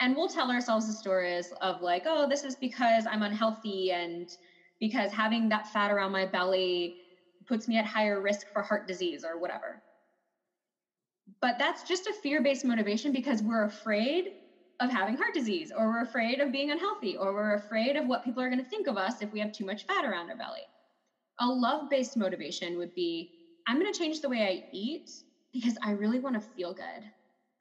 [0.00, 4.28] And we'll tell ourselves the stories of like, oh, this is because I'm unhealthy and
[4.80, 6.96] because having that fat around my belly
[7.46, 9.82] puts me at higher risk for heart disease or whatever.
[11.42, 14.28] But that's just a fear based motivation because we're afraid
[14.80, 18.22] of having heart disease, or we're afraid of being unhealthy, or we're afraid of what
[18.22, 20.36] people are going to think of us if we have too much fat around our
[20.36, 20.66] belly.
[21.40, 23.30] A love based motivation would be
[23.66, 25.10] I'm going to change the way I eat
[25.52, 27.02] because I really want to feel good.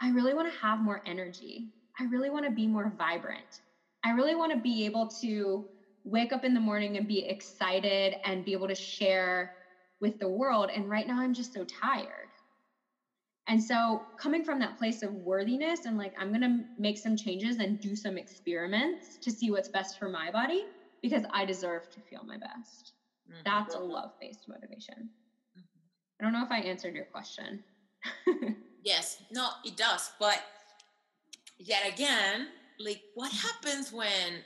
[0.01, 1.69] I really want to have more energy.
[1.99, 3.61] I really want to be more vibrant.
[4.03, 5.65] I really want to be able to
[6.03, 9.53] wake up in the morning and be excited and be able to share
[10.01, 10.69] with the world.
[10.73, 12.27] And right now I'm just so tired.
[13.47, 17.15] And so, coming from that place of worthiness and like, I'm going to make some
[17.15, 20.65] changes and do some experiments to see what's best for my body
[21.01, 22.93] because I deserve to feel my best.
[23.29, 23.41] Mm-hmm.
[23.45, 25.09] That's a love based motivation.
[25.57, 26.19] Mm-hmm.
[26.19, 27.63] I don't know if I answered your question.
[28.83, 30.11] yes, no, it does.
[30.19, 30.41] But
[31.59, 32.47] yet again,
[32.79, 34.41] like, what happens when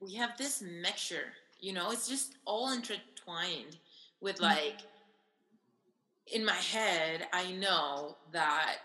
[0.00, 1.32] we have this mixture?
[1.60, 3.78] You know, it's just all intertwined
[4.20, 4.44] with mm-hmm.
[6.32, 8.76] In my head, I know that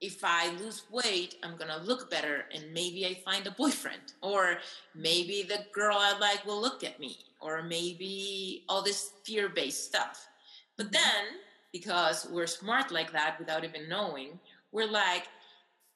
[0.00, 4.58] if I lose weight, I'm gonna look better and maybe I find a boyfriend, or
[4.94, 9.84] maybe the girl I like will look at me, or maybe all this fear based
[9.84, 10.28] stuff.
[10.76, 10.94] But mm-hmm.
[10.94, 11.24] then,
[11.72, 14.40] because we're smart like that without even knowing,
[14.72, 15.24] we're like,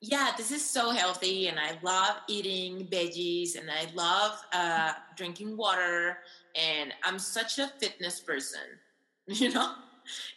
[0.01, 5.57] yeah, this is so healthy, and I love eating veggies, and I love uh, drinking
[5.57, 6.19] water,
[6.55, 8.61] and I'm such a fitness person,
[9.27, 9.75] you know?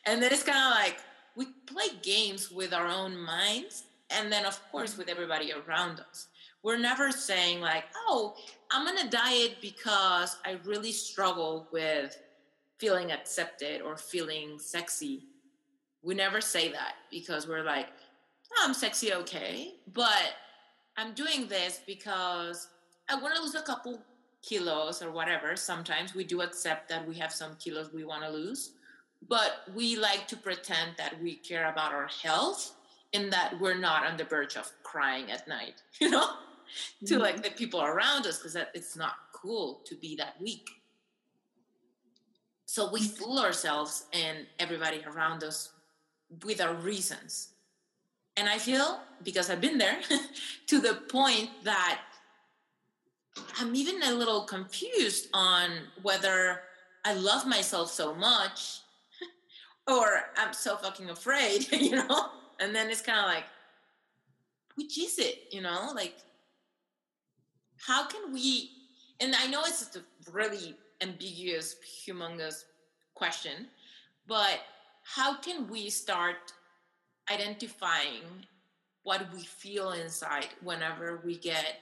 [0.05, 0.97] And then it's kind of like
[1.36, 6.27] we play games with our own minds and then of course with everybody around us.
[6.63, 8.36] We're never saying like oh
[8.71, 12.17] i'm on a diet because i really struggle with
[12.77, 15.25] feeling accepted or feeling sexy.
[16.01, 17.88] We never say that because we're like
[18.58, 20.34] oh, i'm sexy okay but
[20.97, 22.67] i'm doing this because
[23.10, 24.01] i want to lose a couple
[24.41, 26.15] kilos or whatever sometimes.
[26.15, 28.71] We do accept that we have some kilos we want to lose
[29.27, 32.75] but we like to pretend that we care about our health
[33.13, 37.05] and that we're not on the verge of crying at night, you know, mm-hmm.
[37.05, 40.69] to like the people around us because it's not cool to be that weak.
[42.65, 43.23] So we mm-hmm.
[43.23, 45.71] fool ourselves and everybody around us
[46.43, 47.49] with our reasons.
[48.38, 49.97] And I feel, because I've been there,
[50.67, 52.01] to the point that
[53.60, 56.62] I'm even a little confused on whether
[57.03, 58.82] I love myself so much
[59.89, 62.30] or I'm so fucking afraid, you know?
[62.60, 63.45] And then it's kind of like,
[64.75, 65.91] which is it, you know?
[65.95, 66.15] Like,
[67.78, 68.71] how can we,
[69.19, 71.75] and I know it's a really ambiguous,
[72.06, 72.65] humongous
[73.15, 73.67] question,
[74.28, 74.60] but
[75.04, 76.54] how can we start
[77.32, 78.23] identifying
[79.04, 81.82] what we feel inside whenever we get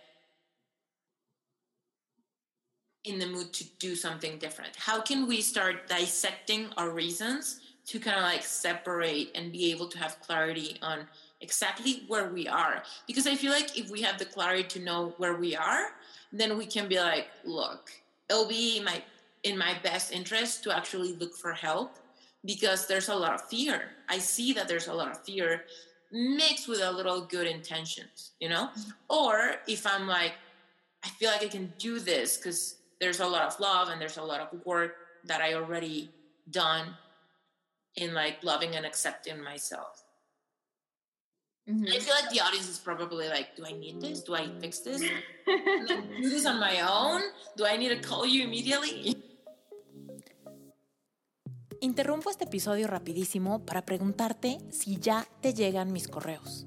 [3.03, 4.75] in the mood to do something different?
[4.75, 9.87] How can we start dissecting our reasons to kind of like separate and be able
[9.87, 11.07] to have clarity on
[11.41, 12.83] exactly where we are.
[13.07, 15.87] Because i feel like if we have the clarity to know where we are
[16.33, 17.89] then we can be like look
[18.29, 19.01] it'll be in my
[19.43, 21.97] in my best interest to actually look for help
[22.45, 23.89] because there's a lot of fear.
[24.09, 25.63] I see that there's a lot of fear
[26.11, 28.69] mixed with a little good intentions you know?
[28.69, 28.91] Mm-hmm.
[29.09, 30.33] or if i'm like
[31.03, 34.17] i feel like i can do this because there's a lot of love and there's
[34.17, 34.95] a lot of work
[35.25, 36.09] that i already
[36.49, 36.95] done
[37.97, 40.03] in like loving and accepting myself.
[41.69, 41.83] Mm-hmm.
[41.87, 44.23] I feel like the audience is probably like, do I need this?
[44.23, 45.01] Do I fix this?
[45.45, 47.21] do this on my own?
[47.57, 49.17] Do I need to call you immediately?
[51.81, 56.65] Interrumpo este episodio rapidísimo para preguntarte si ya te llegan mis correos.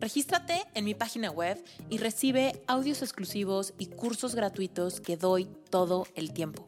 [0.00, 6.06] Regístrate en mi página web y recibe audios exclusivos y cursos gratuitos que doy todo
[6.14, 6.66] el tiempo.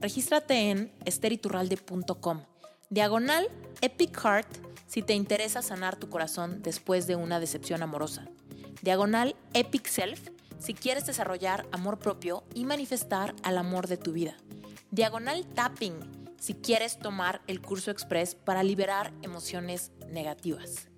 [0.00, 2.51] Regístrate en esteriturralde.com
[2.92, 3.48] Diagonal
[3.80, 4.46] Epic Heart
[4.86, 8.28] si te interesa sanar tu corazón después de una decepción amorosa.
[8.82, 10.28] Diagonal Epic Self
[10.58, 14.36] si quieres desarrollar amor propio y manifestar al amor de tu vida.
[14.90, 15.94] Diagonal Tapping
[16.38, 20.88] si quieres tomar el curso express para liberar emociones negativas.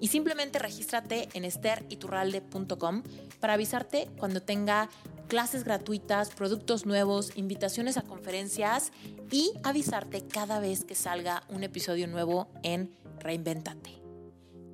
[0.00, 3.04] Y simplemente regístrate en esteriturralde.com
[3.38, 4.88] para avisarte cuando tenga
[5.28, 8.92] clases gratuitas, productos nuevos, invitaciones a conferencias
[9.30, 14.02] y avisarte cada vez que salga un episodio nuevo en Reinventate.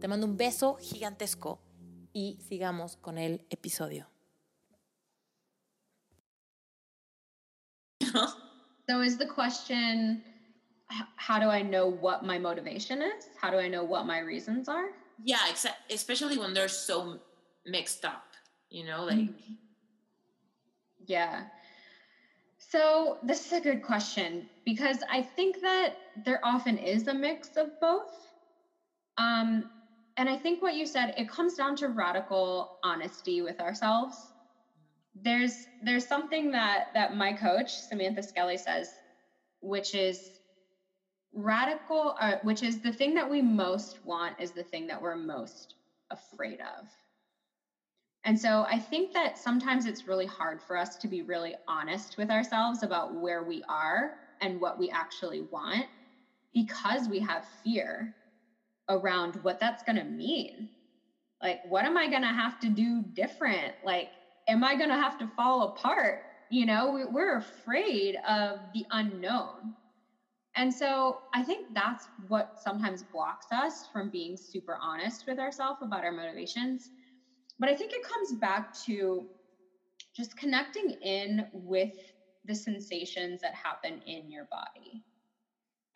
[0.00, 1.60] Te mando un beso gigantesco
[2.12, 4.08] y sigamos con el episodio.
[8.88, 10.22] So is the question
[11.16, 13.28] how do I know what my motivation is?
[13.40, 14.90] How do I know what my reasons are?
[15.24, 15.38] Yeah,
[15.88, 17.20] especially when they're so
[17.64, 18.24] mixed up,
[18.70, 19.54] you know, like mm-hmm.
[21.06, 21.44] Yeah.
[22.58, 27.50] So, this is a good question because I think that there often is a mix
[27.56, 28.14] of both.
[29.18, 29.64] Um,
[30.16, 34.32] and I think what you said, it comes down to radical honesty with ourselves.
[35.14, 39.00] There's there's something that that my coach Samantha Skelly says,
[39.60, 40.40] which is
[41.32, 45.16] radical, uh, which is the thing that we most want is the thing that we're
[45.16, 45.74] most
[46.10, 46.88] afraid of.
[48.24, 52.16] And so I think that sometimes it's really hard for us to be really honest
[52.16, 55.86] with ourselves about where we are and what we actually want
[56.52, 58.14] because we have fear
[58.88, 60.70] around what that's going to mean.
[61.42, 63.74] Like, what am I going to have to do different?
[63.82, 64.10] Like,
[64.48, 66.22] am I going to have to fall apart?
[66.48, 69.74] You know, we're afraid of the unknown.
[70.54, 75.80] And so I think that's what sometimes blocks us from being super honest with ourselves
[75.82, 76.90] about our motivations.
[77.62, 79.30] But I think it comes back to
[80.16, 81.94] just connecting in with
[82.44, 85.04] the sensations that happen in your body.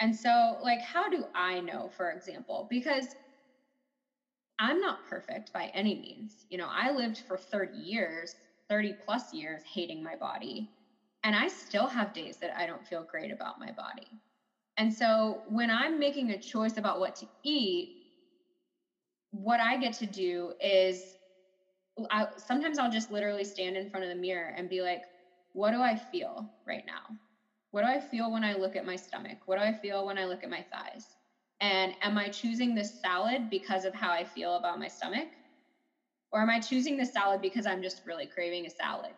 [0.01, 2.67] And so, like, how do I know, for example?
[2.71, 3.15] Because
[4.59, 6.47] I'm not perfect by any means.
[6.49, 8.35] You know, I lived for 30 years,
[8.69, 10.71] 30 plus years hating my body,
[11.25, 14.23] and I still have days that I don't feel great about my body.
[14.79, 17.97] And so, when I'm making a choice about what to eat,
[19.31, 21.16] what I get to do is
[22.11, 25.03] I, sometimes I'll just literally stand in front of the mirror and be like,
[25.53, 27.17] what do I feel right now?
[27.71, 29.39] What do I feel when I look at my stomach?
[29.47, 31.17] What do I feel when I look at my thighs?
[31.61, 35.29] And am I choosing this salad because of how I feel about my stomach?
[36.33, 39.13] Or am I choosing the salad because I'm just really craving a salad?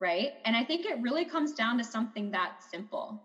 [0.00, 0.32] Right?
[0.44, 3.22] And I think it really comes down to something that simple.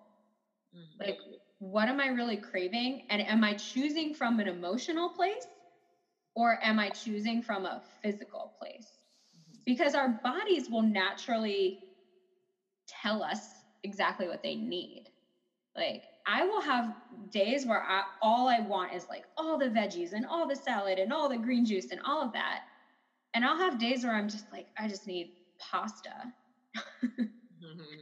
[0.76, 1.08] Mm-hmm.
[1.08, 1.18] Like,
[1.60, 3.04] what am I really craving?
[3.10, 5.46] And am I choosing from an emotional place
[6.36, 9.00] or am I choosing from a physical place?
[9.38, 9.60] Mm-hmm.
[9.66, 11.80] because our bodies will naturally
[12.88, 15.06] tell us exactly what they need.
[15.76, 16.94] Like I will have
[17.32, 21.00] days where I, all I want is like all the veggies and all the salad
[21.00, 22.62] and all the green juice and all of that.
[23.34, 26.12] And I'll have days where I'm just like, I just need pasta.
[27.64, 28.02] Mm-hmm.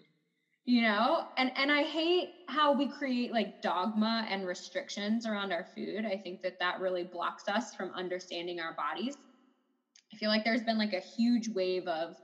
[0.70, 5.64] You know, and and I hate how we create like dogma and restrictions around our
[5.64, 6.06] food.
[6.06, 9.16] I think that that really blocks us from understanding our bodies
[10.14, 12.16] I feel like there's been like a huge wave of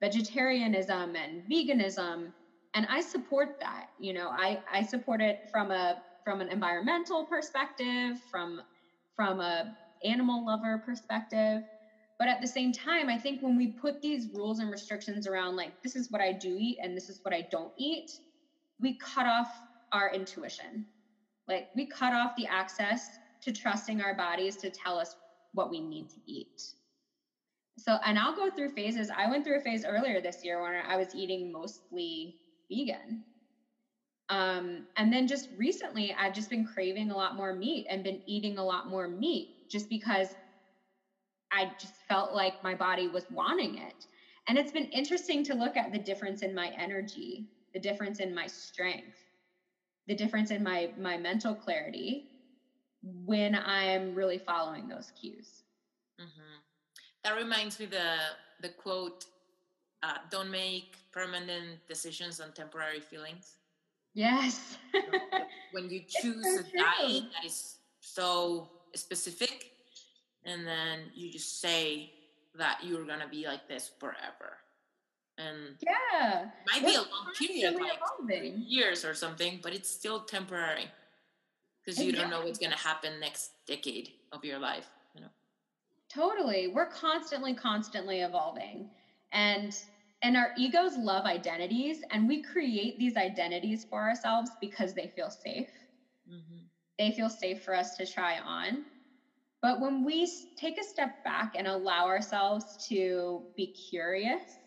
[0.00, 2.32] vegetarianism and veganism
[2.74, 3.86] and I support that.
[3.98, 8.60] You know, I I support it from a from an environmental perspective, from
[9.16, 9.72] from a
[10.04, 11.62] animal lover perspective.
[12.18, 15.56] But at the same time, I think when we put these rules and restrictions around
[15.56, 18.10] like this is what I do eat and this is what I don't eat,
[18.80, 19.48] we cut off
[19.92, 20.86] our intuition.
[21.48, 25.14] Like we cut off the access to trusting our bodies to tell us
[25.52, 26.48] what we need to eat.
[27.78, 29.10] So and i'll go through phases.
[29.14, 32.34] I went through a phase earlier this year when i was eating mostly
[32.70, 33.24] vegan.
[34.28, 38.22] Um, and then just recently i've just been craving a lot more meat and been
[38.26, 40.28] eating a lot more meat just because
[41.52, 44.06] i just felt like my body was wanting it.
[44.48, 48.34] And it's been interesting to look at the difference in my energy the difference in
[48.34, 49.18] my strength
[50.06, 52.28] the difference in my my mental clarity
[53.24, 55.62] when i'm really following those cues.
[56.20, 56.56] Mm-hmm.
[57.24, 58.14] That reminds me the
[58.60, 59.26] the quote
[60.02, 63.56] uh, don't make permanent decisions on temporary feelings.
[64.14, 64.78] Yes.
[65.72, 69.72] When you choose so a diet that is so specific
[70.46, 72.12] and then you just say
[72.54, 74.58] that you're gonna be like this forever
[75.38, 80.86] and yeah might be a long period like years or something but it's still temporary
[81.84, 85.28] because you don't know what's gonna happen next decade of your life You know,
[86.08, 86.68] Totally.
[86.68, 88.90] We're constantly, constantly evolving.
[89.32, 89.76] And
[90.22, 95.30] and our egos love identities and we create these identities for ourselves because they feel
[95.30, 95.68] safe.
[96.28, 96.64] Mm-hmm.
[96.98, 98.84] They feel safe for us to try on.
[99.66, 104.60] But when we take a step back and allow ourselves to be curious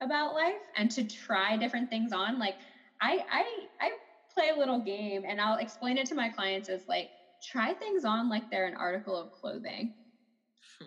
[0.00, 2.54] about life and to try different things on, like
[3.02, 3.44] I I
[3.80, 3.90] I
[4.32, 7.10] play a little game and I'll explain it to my clients as like
[7.42, 9.94] try things on like they're an article of clothing.
[10.78, 10.86] Hmm.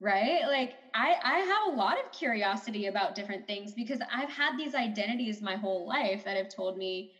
[0.00, 0.46] Right?
[0.46, 4.74] Like i i have a lot of curiosity about different things because i've had these
[4.74, 7.10] identities my whole life that have told me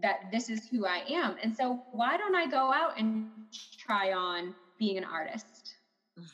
[0.00, 1.34] that this is who i am.
[1.42, 3.26] And so why don't i go out and
[3.76, 5.74] try on being an artist.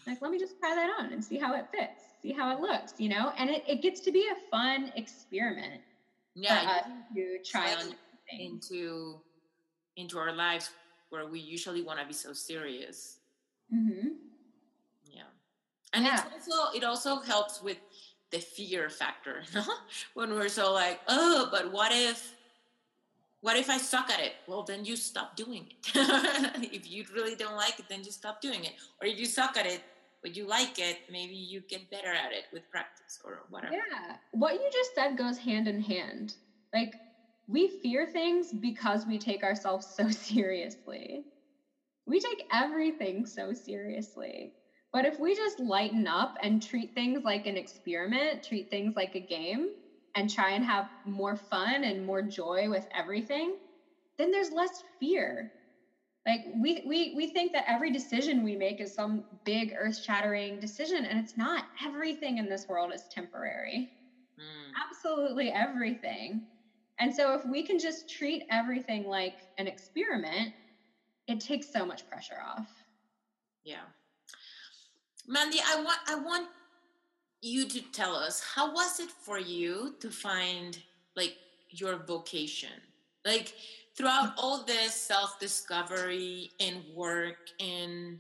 [0.07, 2.61] Like let me just try that on and see how it fits see how it
[2.61, 3.33] looks you know?
[3.39, 5.81] And it, it gets to be a fun experiment
[6.35, 6.83] yeah
[7.15, 7.95] to try on
[8.39, 9.21] into
[9.97, 10.71] into our lives
[11.11, 13.19] where we usually want to be so serious.
[13.75, 14.09] Mm-hmm.
[15.13, 15.23] Yeah,
[15.93, 16.23] and yeah.
[16.37, 17.79] it's also it also helps with
[18.31, 19.43] the fear factor
[20.15, 22.37] when we're so like oh but what if
[23.43, 24.33] what if i suck at it?
[24.47, 25.77] Well then you stop doing it.
[26.73, 28.73] If you really don't like it then you stop doing it.
[29.01, 29.83] Or if you suck at it
[30.23, 33.75] but you like it maybe you get better at it with practice or whatever.
[33.75, 34.17] Yeah.
[34.33, 36.35] What you just said goes hand in hand.
[36.75, 36.95] Like
[37.49, 41.25] we fear things because we take ourselves so seriously.
[42.07, 44.53] We take everything so seriously.
[44.93, 49.15] But if we just lighten up and treat things like an experiment, treat things like
[49.15, 49.71] a game,
[50.15, 53.57] and try and have more fun and more joy with everything,
[54.19, 55.53] then there's less fear.
[56.27, 61.05] Like we we we think that every decision we make is some big earth-shattering decision
[61.07, 61.65] and it's not.
[61.85, 63.91] Everything in this world is temporary.
[64.39, 64.73] Mm.
[64.91, 66.43] Absolutely everything.
[66.99, 70.53] And so if we can just treat everything like an experiment,
[71.27, 72.69] it takes so much pressure off.
[73.65, 73.85] Yeah.
[75.27, 76.49] Mandy, I want I want
[77.43, 80.79] you to tell us how was it for you to find
[81.17, 81.37] like
[81.71, 82.71] your vocation?
[83.25, 83.55] Like
[83.97, 84.39] throughout mm.
[84.39, 88.19] all this self-discovery and work and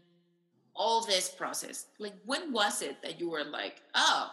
[0.75, 4.31] all this process, like when was it that you were like, oh,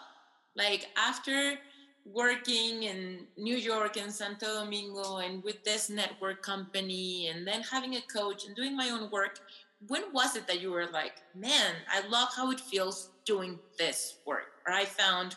[0.55, 1.57] like after
[2.05, 7.95] working in New York and Santo Domingo and with this network company and then having
[7.95, 9.39] a coach and doing my own work,
[9.87, 14.19] when was it that you were like, man, I love how it feels doing this
[14.25, 15.35] work, or I found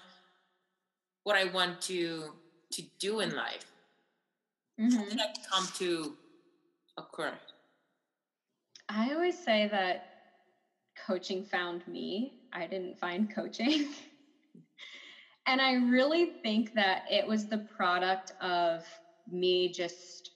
[1.23, 2.33] what I want to
[2.73, 3.67] to do in life?
[4.81, 4.97] Mm-hmm.
[4.97, 6.17] How did that come to
[6.97, 7.33] occur?
[8.89, 10.07] I always say that
[11.07, 12.35] coaching found me.
[12.53, 13.89] I didn't find coaching.
[15.47, 18.85] and I really think that it was the product of
[19.31, 20.31] me just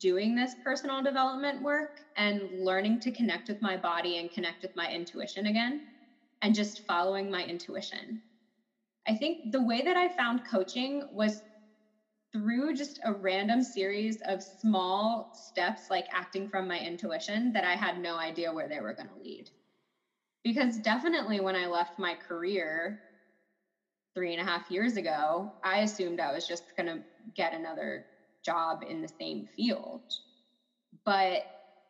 [0.00, 4.74] doing this personal development work and learning to connect with my body and connect with
[4.74, 5.82] my intuition again
[6.44, 8.20] and just following my intuition.
[9.08, 11.42] I think the way that I found coaching was
[12.32, 17.76] through just a random series of small steps, like acting from my intuition, that I
[17.76, 19.48] had no idea where they were going to lead.
[20.42, 23.00] Because definitely when I left my career
[24.14, 28.04] three and a half years ago, I assumed I was just going to get another
[28.44, 30.02] job in the same field.
[31.04, 31.42] But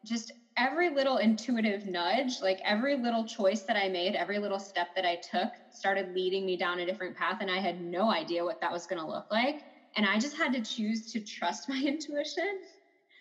[0.05, 4.89] just every little intuitive nudge, like every little choice that I made, every little step
[4.95, 7.39] that I took started leading me down a different path.
[7.41, 9.57] And I had no idea what that was going to look like.
[9.97, 12.61] And I just had to choose to trust my intuition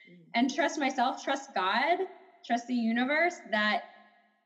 [0.10, 0.18] mm.
[0.36, 1.98] and trust myself, trust God,
[2.46, 3.82] trust the universe that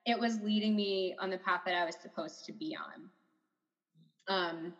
[0.06, 3.10] it was leading me on the path that I was supposed to be on.
[4.30, 4.74] Um,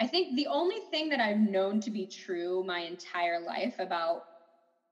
[0.00, 4.22] I think the only thing that I've known to be true my entire life about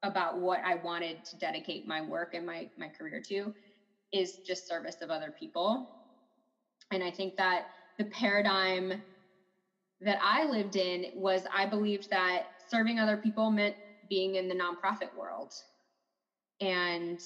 [0.03, 3.53] about what I wanted to dedicate my work and my my career to
[4.13, 5.89] is just service of other people.
[6.91, 7.65] And I think that
[7.99, 9.03] the paradigm
[10.01, 13.77] that I lived in was I believed that serving other people meant
[14.09, 15.53] being in the nonprofit world.
[16.61, 17.19] And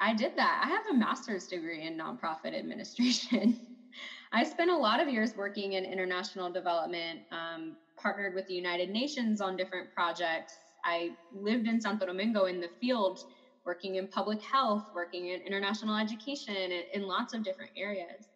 [0.00, 0.62] I did that.
[0.64, 3.58] I have a master's degree in nonprofit administration.
[4.32, 8.88] I spent a lot of years working in international development, um, partnered with the United
[8.90, 10.54] Nations on different projects.
[10.84, 13.18] I lived in Santo Domingo in the field,
[13.64, 18.28] working in public health, working in international education, in, lots of different areas.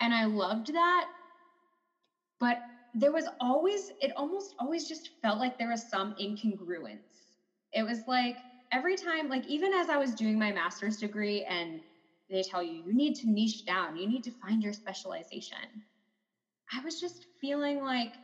[0.00, 1.06] And I loved that.
[2.40, 2.58] But
[2.94, 7.00] there was always, it almost always just felt like there was some incongruence.
[7.72, 8.36] It was like
[8.72, 11.80] every time, like even as I was doing my master's degree and
[12.30, 15.58] they tell you you need to niche down, you need to find your specialization.
[16.72, 18.14] I was just feeling like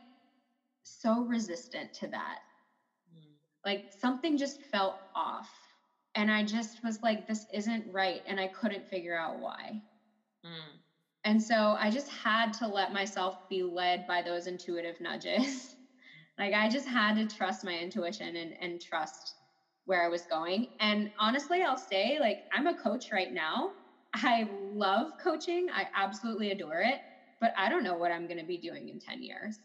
[0.83, 2.39] so resistant to that.
[3.65, 5.49] Like something just felt off.
[6.15, 8.21] And I just was like, this isn't right.
[8.25, 9.81] And I couldn't figure out why.
[10.45, 10.79] Mm.
[11.23, 15.75] And so I just had to let myself be led by those intuitive nudges.
[16.39, 19.35] like I just had to trust my intuition and, and trust
[19.85, 20.67] where I was going.
[20.79, 23.71] And honestly, I'll say, like, I'm a coach right now.
[24.13, 25.67] I love coaching.
[25.73, 26.99] I absolutely adore it,
[27.39, 29.59] but I don't know what I'm going to be doing in 10 years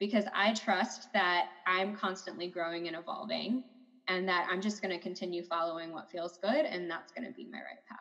[0.00, 3.64] because I trust that I'm constantly growing and evolving
[4.08, 7.32] and that I'm just going to continue following what feels good and that's going to
[7.32, 7.98] be my right path.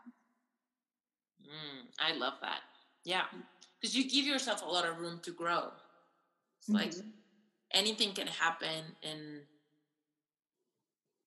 [1.42, 2.60] Mm, I love that.
[3.06, 3.24] Yeah.
[3.80, 5.70] Because you give yourself a lot of room to grow.
[6.60, 6.76] It's mm-hmm.
[6.76, 6.94] like
[7.72, 9.42] anything can happen and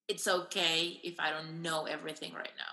[0.08, 2.64] it's okay if I don't know everything right now.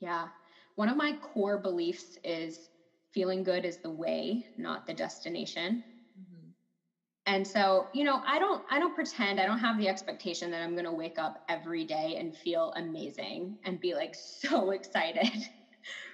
[0.00, 0.28] Yeah.
[0.76, 2.70] One of my core beliefs is
[3.12, 5.82] feeling good is the way, not the destination.
[7.26, 10.62] And so, you know, I don't I don't pretend, I don't have the expectation that
[10.62, 15.28] I'm going to wake up every day and feel amazing and be like so excited.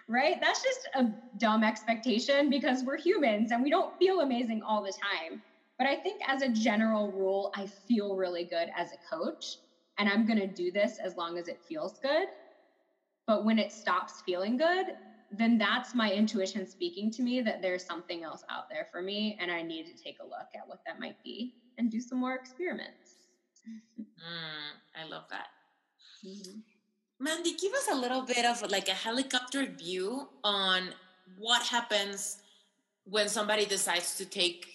[0.09, 0.37] right?
[0.41, 1.05] That's just a
[1.37, 5.43] dumb expectation because we're humans and we don't feel amazing all the time.
[5.79, 9.59] But I think as a general rule, I feel really good as a coach
[9.99, 12.29] and I'm going to do this as long as it feels good.
[13.27, 14.87] But when it stops feeling good,
[15.31, 19.37] then that's my intuition speaking to me that there's something else out there for me
[19.41, 22.19] and I need to take a look at what that might be and do some
[22.19, 23.15] more experiments.
[23.99, 25.49] Mm, I love that.
[26.25, 26.59] Mm-hmm.
[27.19, 30.91] Mandy, give us a little bit of like a helicopter view on
[31.39, 32.39] what happens
[33.05, 34.67] when somebody decides to take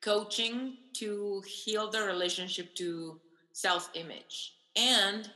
[0.00, 3.20] coaching to heal their relationship to
[3.52, 5.30] self image and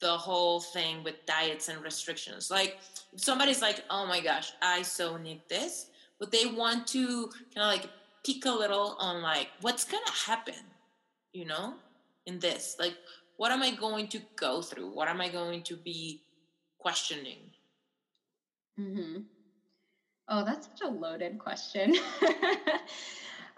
[0.00, 2.50] the whole thing with diets and restrictions.
[2.50, 2.78] Like,
[3.12, 5.86] if somebody's like, oh my gosh, I so need this,
[6.18, 7.90] but they want to kind of like
[8.24, 10.62] peek a little on like what's gonna happen,
[11.32, 11.74] you know,
[12.26, 12.76] in this.
[12.78, 12.94] Like,
[13.36, 14.90] what am I going to go through?
[14.90, 16.22] What am I going to be
[16.78, 17.38] questioning?
[18.78, 19.22] Mm-hmm.
[20.28, 21.96] Oh, that's such a loaded question.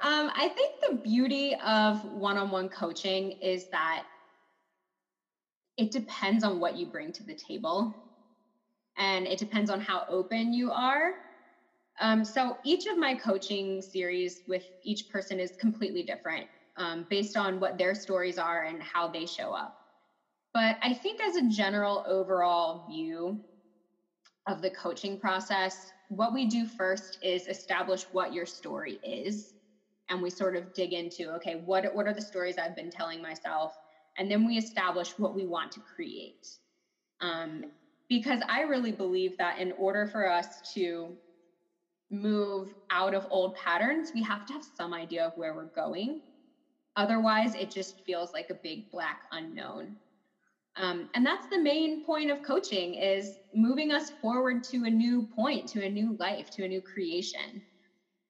[0.01, 4.05] um, I think the beauty of one on one coaching is that
[5.77, 7.95] it depends on what you bring to the table
[8.97, 11.12] and it depends on how open you are.
[12.01, 16.47] Um, so each of my coaching series with each person is completely different
[16.77, 19.75] um, based on what their stories are and how they show up.
[20.55, 23.41] But I think, as a general overall view
[24.47, 29.55] of the coaching process, what we do first is establish what your story is.
[30.11, 33.23] And we sort of dig into okay, what, what are the stories I've been telling
[33.23, 33.73] myself?
[34.19, 36.47] And then we establish what we want to create.
[37.21, 37.65] Um,
[38.09, 41.19] because I really believe that in order for us to
[42.11, 46.21] move out of old patterns, we have to have some idea of where we're going.
[46.97, 49.97] Otherwise, it just feels like a big black unknown.
[50.77, 55.29] Um, and that's the main point of coaching is moving us forward to a new
[55.35, 57.63] point, to a new life, to a new creation.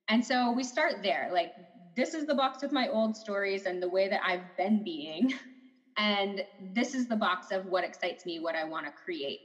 [0.09, 1.31] And so we start there.
[1.33, 1.53] Like,
[1.97, 5.33] this is the box with my old stories and the way that I've been being.
[5.97, 9.41] And this is the box of what excites me, what I want to create.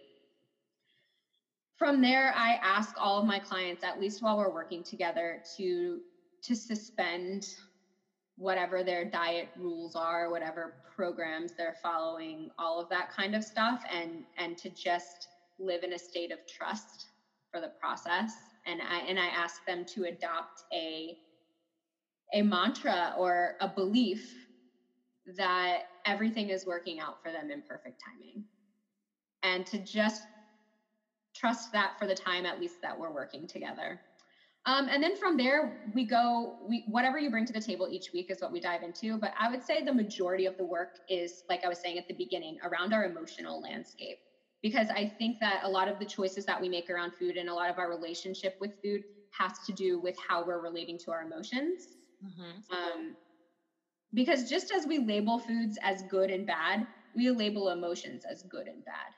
[1.78, 6.00] From there, I ask all of my clients, at least while we're working together, to,
[6.44, 7.46] to suspend
[8.38, 13.82] whatever their diet rules are, whatever programs they're following, all of that kind of stuff,
[13.92, 15.28] and and to just
[15.60, 17.10] live in a state of trust
[17.52, 18.32] for the process.
[18.66, 21.18] And I and I ask them to adopt a
[22.34, 24.34] a mantra or a belief
[25.38, 28.44] that everything is working out for them in perfect timing.
[29.44, 30.24] And to just
[31.36, 34.00] trust that for the time at least that we're working together.
[34.66, 38.12] Um, and then from there, we go, we, whatever you bring to the table each
[38.12, 39.18] week is what we dive into.
[39.18, 42.08] But I would say the majority of the work is, like I was saying at
[42.08, 44.18] the beginning, around our emotional landscape.
[44.62, 47.48] Because I think that a lot of the choices that we make around food and
[47.48, 51.12] a lot of our relationship with food has to do with how we're relating to
[51.12, 51.88] our emotions.
[52.26, 52.74] Mm-hmm.
[52.76, 53.16] Um,
[54.14, 58.68] because just as we label foods as good and bad, we label emotions as good
[58.68, 59.14] and bad.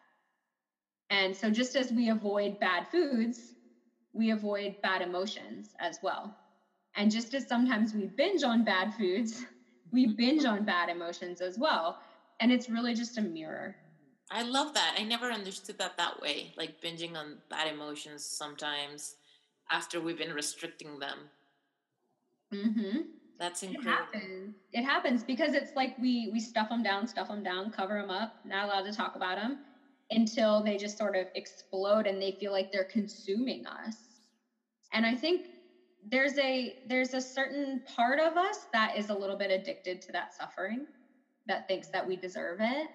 [1.10, 3.54] And so just as we avoid bad foods,
[4.14, 6.36] we avoid bad emotions as well.
[6.96, 9.44] And just as sometimes we binge on bad foods,
[9.92, 10.16] we mm-hmm.
[10.16, 12.00] binge on bad emotions as well.
[12.40, 13.76] And it's really just a mirror.
[14.32, 14.96] I love that.
[14.98, 19.16] I never understood that that way, like binging on bad emotions sometimes
[19.72, 21.18] after we've been restricting them.
[22.54, 23.00] Mm-hmm.
[23.40, 24.04] That's incredible.
[24.14, 24.56] It happens.
[24.74, 28.10] It happens because it's like we we stuff them down, stuff them down, cover them
[28.10, 29.60] up, not allowed to talk about them,
[30.12, 33.96] until they just sort of explode and they feel like they're consuming us.
[34.92, 35.48] And I think
[36.06, 40.12] there's a there's a certain part of us that is a little bit addicted to
[40.12, 40.86] that suffering
[41.48, 42.88] that thinks that we deserve it.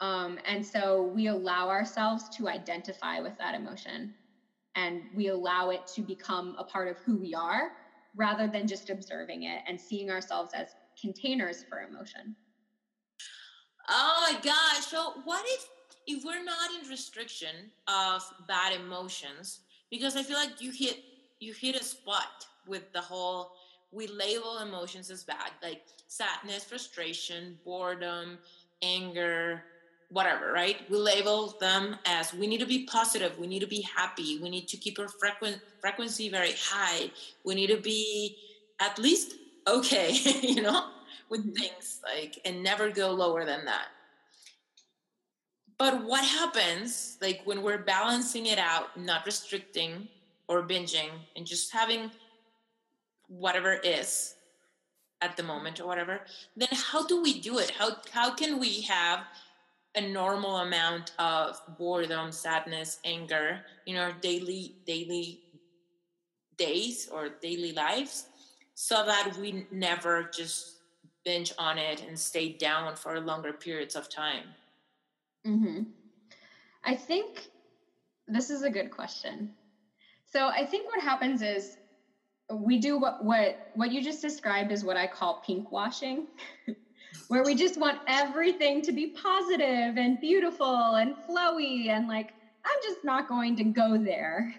[0.00, 4.12] Um, and so we allow ourselves to identify with that emotion
[4.74, 7.70] and we allow it to become a part of who we are
[8.16, 10.68] rather than just observing it and seeing ourselves as
[11.00, 12.34] containers for emotion.
[13.88, 14.86] Oh my gosh.
[14.86, 15.68] So what if
[16.08, 19.60] if we're not in restriction of bad emotions,
[19.90, 21.02] because I feel like you hit
[21.40, 23.52] you hit a spot with the whole
[23.92, 28.38] we label emotions as bad, like sadness, frustration, boredom,
[28.82, 29.62] anger,
[30.16, 30.78] whatever, right?
[30.90, 34.48] We label them as we need to be positive, we need to be happy, we
[34.48, 37.10] need to keep our frequen- frequency very high,
[37.44, 38.38] we need to be
[38.80, 39.34] at least
[39.68, 40.12] okay,
[40.42, 40.88] you know,
[41.28, 41.60] with mm-hmm.
[41.60, 43.88] things like, and never go lower than that.
[45.78, 50.08] But what happens, like when we're balancing it out, not restricting
[50.48, 52.10] or binging, and just having
[53.28, 54.34] whatever is
[55.20, 56.20] at the moment or whatever,
[56.56, 57.70] then how do we do it?
[57.70, 59.20] How how can we have
[59.96, 65.40] a normal amount of boredom, sadness, anger in our daily daily
[66.56, 68.26] days or daily lives
[68.74, 70.76] so that we never just
[71.24, 74.44] binge on it and stay down for longer periods of time?
[75.46, 75.82] Mm-hmm.
[76.84, 77.48] I think
[78.28, 79.50] this is a good question.
[80.24, 81.78] So I think what happens is
[82.52, 86.26] we do what what what you just described is what I call pink washing.
[87.28, 92.32] where we just want everything to be positive and beautiful and flowy and like
[92.64, 94.52] I'm just not going to go there.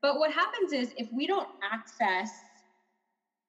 [0.00, 2.44] But what happens is if we don't access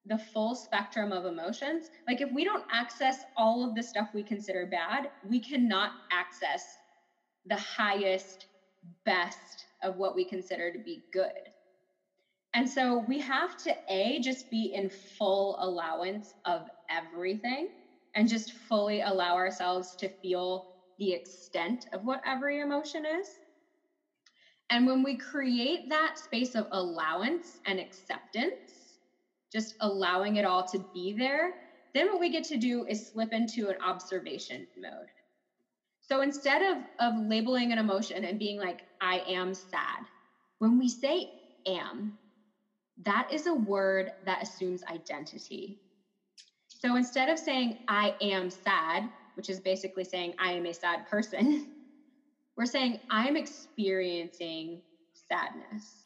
[0.06, 4.22] the full spectrum of emotions, like if we don't access all of the stuff we
[4.22, 6.78] consider bad, we cannot access
[7.46, 8.46] the highest,
[9.06, 11.32] best of what we consider to be good.
[12.54, 14.88] And so we have to A, just be in
[15.18, 17.68] full allowance of everything
[18.14, 23.40] and just fully allow ourselves to feel the extent of what every emotion is.
[24.70, 28.98] And when we create that space of allowance and acceptance,
[29.52, 31.54] just allowing it all to be there,
[31.92, 35.08] then what we get to do is slip into an observation mode.
[36.02, 40.04] So instead of, of labeling an emotion and being like, I am sad,
[40.58, 41.26] when we say
[41.66, 42.14] am,
[43.02, 45.78] that is a word that assumes identity.
[46.68, 51.06] So instead of saying, I am sad, which is basically saying, I am a sad
[51.06, 51.66] person,
[52.56, 54.82] we're saying, I'm experiencing
[55.30, 56.04] sadness.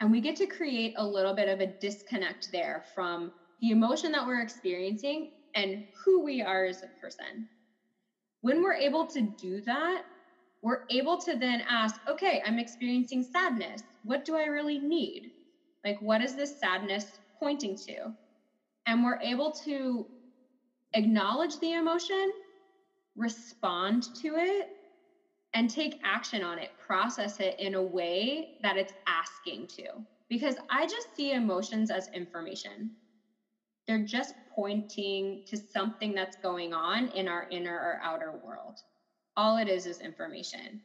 [0.00, 4.12] And we get to create a little bit of a disconnect there from the emotion
[4.12, 7.48] that we're experiencing and who we are as a person.
[8.40, 10.02] When we're able to do that,
[10.62, 13.82] we're able to then ask, okay, I'm experiencing sadness.
[14.02, 15.30] What do I really need?
[15.84, 18.14] Like, what is this sadness pointing to?
[18.86, 20.06] And we're able to
[20.94, 22.32] acknowledge the emotion,
[23.16, 24.66] respond to it,
[25.54, 29.84] and take action on it, process it in a way that it's asking to.
[30.28, 32.92] Because I just see emotions as information.
[33.86, 38.78] They're just pointing to something that's going on in our inner or outer world.
[39.36, 40.80] All it is is information.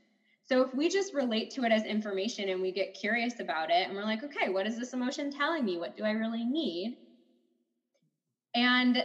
[0.47, 3.87] So if we just relate to it as information and we get curious about it
[3.87, 5.77] and we're like, okay, what is this emotion telling me?
[5.77, 6.95] What do I really need?
[8.53, 9.03] And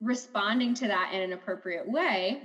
[0.00, 2.40] responding to that in an appropriate way,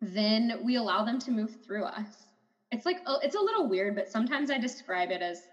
[0.00, 2.26] then we allow them to move through us.
[2.70, 5.48] It's like oh, it's a little weird, but sometimes I describe it as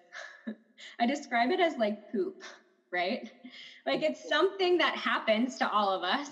[1.00, 2.42] I describe it as like poop,
[2.92, 3.30] right?
[3.86, 6.30] Like it's something that happens to all of us.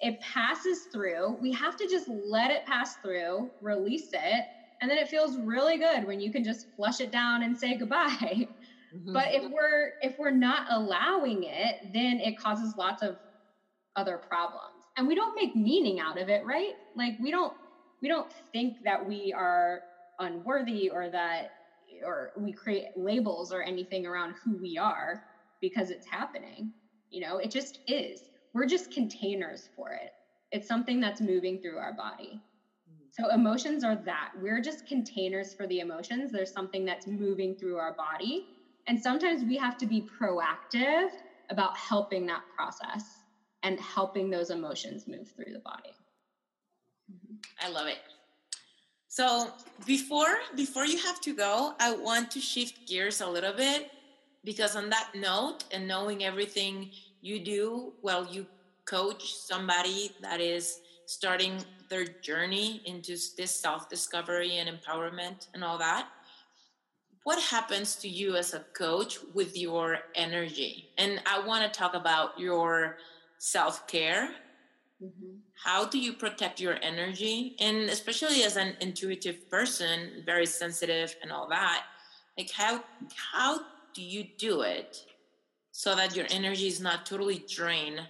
[0.00, 1.38] It passes through.
[1.40, 4.44] We have to just let it pass through, release it,
[4.80, 7.76] and then it feels really good when you can just flush it down and say
[7.78, 8.48] goodbye.
[8.94, 9.12] Mm-hmm.
[9.12, 13.16] But if we're if we're not allowing it, then it causes lots of
[13.96, 17.52] other problems and we don't make meaning out of it right like we don't
[18.00, 19.80] we don't think that we are
[20.20, 21.48] unworthy or that
[22.04, 25.20] or we create labels or anything around who we are
[25.60, 26.70] because it's happening
[27.10, 28.22] you know it just is
[28.58, 30.12] we're just containers for it.
[30.50, 32.40] It's something that's moving through our body.
[32.90, 33.06] Mm.
[33.12, 34.32] So emotions are that.
[34.42, 36.32] We're just containers for the emotions.
[36.32, 38.46] There's something that's moving through our body.
[38.88, 41.10] And sometimes we have to be proactive
[41.50, 43.04] about helping that process
[43.62, 45.92] and helping those emotions move through the body.
[47.12, 47.36] Mm-hmm.
[47.64, 47.98] I love it.
[49.06, 49.52] So
[49.86, 53.90] before before you have to go, I want to shift gears a little bit
[54.44, 56.90] because on that note and knowing everything
[57.20, 58.46] you do Well, you
[58.84, 66.08] coach somebody that is starting their journey into this self-discovery and empowerment and all that,
[67.24, 70.90] what happens to you as a coach with your energy?
[70.96, 72.96] And I want to talk about your
[73.38, 74.30] self care?
[75.02, 75.36] Mm-hmm.
[75.64, 77.56] How do you protect your energy?
[77.60, 81.84] And especially as an intuitive person, very sensitive and all that,
[82.36, 82.82] like how
[83.32, 83.60] how
[83.94, 85.04] do you do it
[85.78, 88.00] so that your energy is not totally drained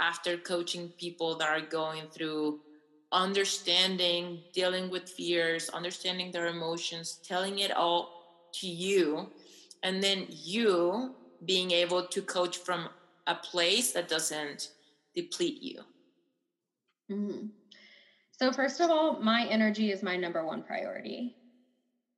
[0.00, 2.58] after coaching people that are going through
[3.12, 9.28] understanding, dealing with fears, understanding their emotions, telling it all to you,
[9.82, 11.14] and then you
[11.44, 12.88] being able to coach from
[13.26, 14.70] a place that doesn't
[15.14, 15.82] deplete you?
[17.12, 17.48] Mm-hmm.
[18.30, 21.36] So, first of all, my energy is my number one priority.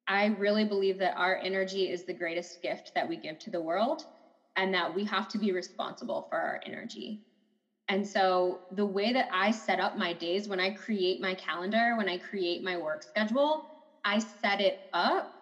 [0.06, 3.60] I really believe that our energy is the greatest gift that we give to the
[3.60, 4.04] world
[4.56, 7.20] and that we have to be responsible for our energy.
[7.88, 11.96] And so, the way that I set up my days when I create my calendar,
[11.96, 13.66] when I create my work schedule,
[14.04, 15.32] I set it up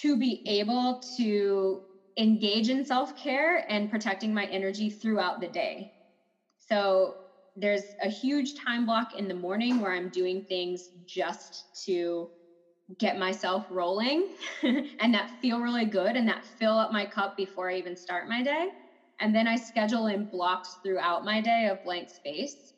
[0.00, 1.82] to be able to
[2.18, 5.90] engage in self care and protecting my energy throughout the day.
[6.58, 7.18] So
[7.56, 12.30] there's a huge time block in the morning where I'm doing things just to
[12.98, 14.28] get myself rolling
[14.62, 18.28] and that feel really good and that fill up my cup before I even start
[18.28, 18.68] my day.
[19.20, 22.74] And then I schedule in blocks throughout my day of blank space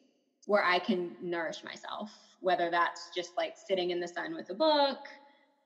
[0.46, 4.54] where I can nourish myself, whether that's just like sitting in the sun with a
[4.54, 4.98] book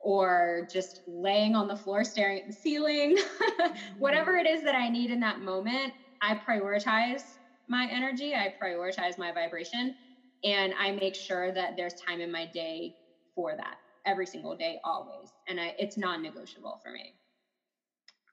[0.01, 3.19] or just laying on the floor staring at the ceiling,
[3.99, 4.47] whatever mm-hmm.
[4.47, 7.23] it is that I need in that moment, I prioritize
[7.67, 8.35] my energy.
[8.35, 9.97] I prioritize my vibration
[10.45, 12.95] and I make sure that there's time in my day
[13.35, 13.75] for that
[14.07, 15.33] every single day, always.
[15.49, 17.15] And I, it's non negotiable for me.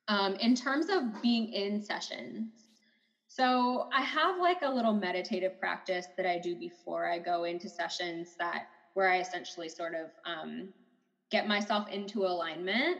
[0.07, 2.51] Um, in terms of being in sessions,
[3.27, 7.67] so I have like a little meditative practice that I do before I go into
[7.69, 8.63] sessions that
[8.93, 10.71] where I essentially sort of um,
[11.31, 12.99] get myself into alignment.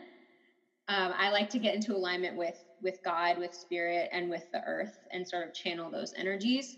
[0.88, 4.62] Um, I like to get into alignment with with God, with spirit, and with the
[4.66, 6.78] earth, and sort of channel those energies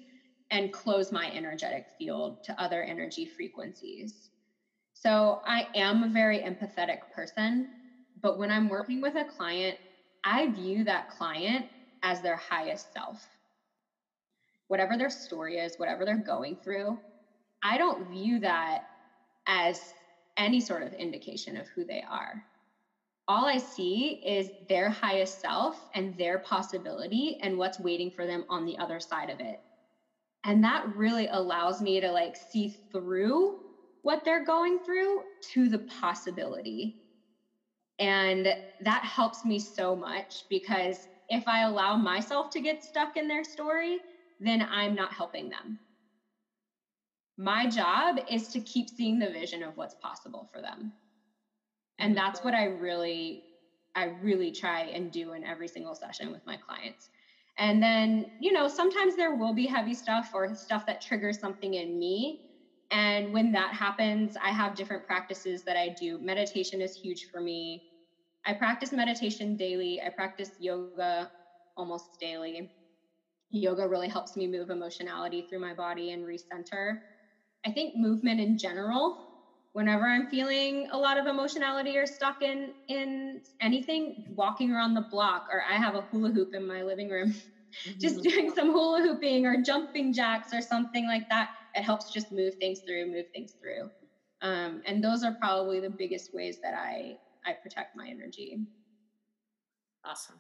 [0.51, 4.29] and close my energetic field to other energy frequencies.
[5.01, 7.69] So I am a very empathetic person,
[8.19, 9.77] but when I'm working with a client,
[10.23, 11.67] I view that client
[12.01, 13.23] as their highest self.
[14.69, 16.99] Whatever their story is, whatever they're going through,
[17.63, 18.81] I don't view that
[19.45, 19.93] as
[20.35, 22.43] any sort of indication of who they are.
[23.27, 28.45] All I see is their highest self and their possibility and what's waiting for them
[28.49, 29.59] on the other side of it.
[30.43, 33.57] And that really allows me to like see through
[34.07, 36.95] what they're going through to the possibility.
[37.99, 38.47] And
[38.79, 43.43] that helps me so much because if I allow myself to get stuck in their
[43.43, 43.99] story,
[44.39, 45.77] then I'm not helping them.
[47.37, 50.93] My job is to keep seeing the vision of what's possible for them.
[51.99, 52.25] And mm-hmm.
[52.25, 53.43] that's what i really
[53.93, 57.09] i really try and do in every single session with my clients.
[57.57, 61.73] And then you know sometimes there will be heavy stuff or stuff that triggers something
[61.73, 62.46] in me
[62.91, 66.19] and when that happens i have different practices that i do.
[66.21, 67.83] Meditation is huge for me.
[68.45, 70.01] I practice meditation daily.
[70.01, 71.29] I practice yoga
[71.75, 72.69] almost daily.
[73.49, 76.97] Yoga really helps me move emotionality through my body and recenter.
[77.65, 79.17] I think movement in general,
[79.73, 85.07] whenever I'm feeling a lot of emotionality or stuck in in anything, walking around the
[85.11, 87.33] block, or I have a hula hoop in my living room,
[87.85, 87.99] mm-hmm.
[87.99, 91.51] just doing some hula hooping or jumping jacks or something like that.
[91.75, 93.89] It helps just move things through, move things through.
[94.41, 98.59] Um, and those are probably the biggest ways that I I protect my energy.
[100.03, 100.35] Awesome.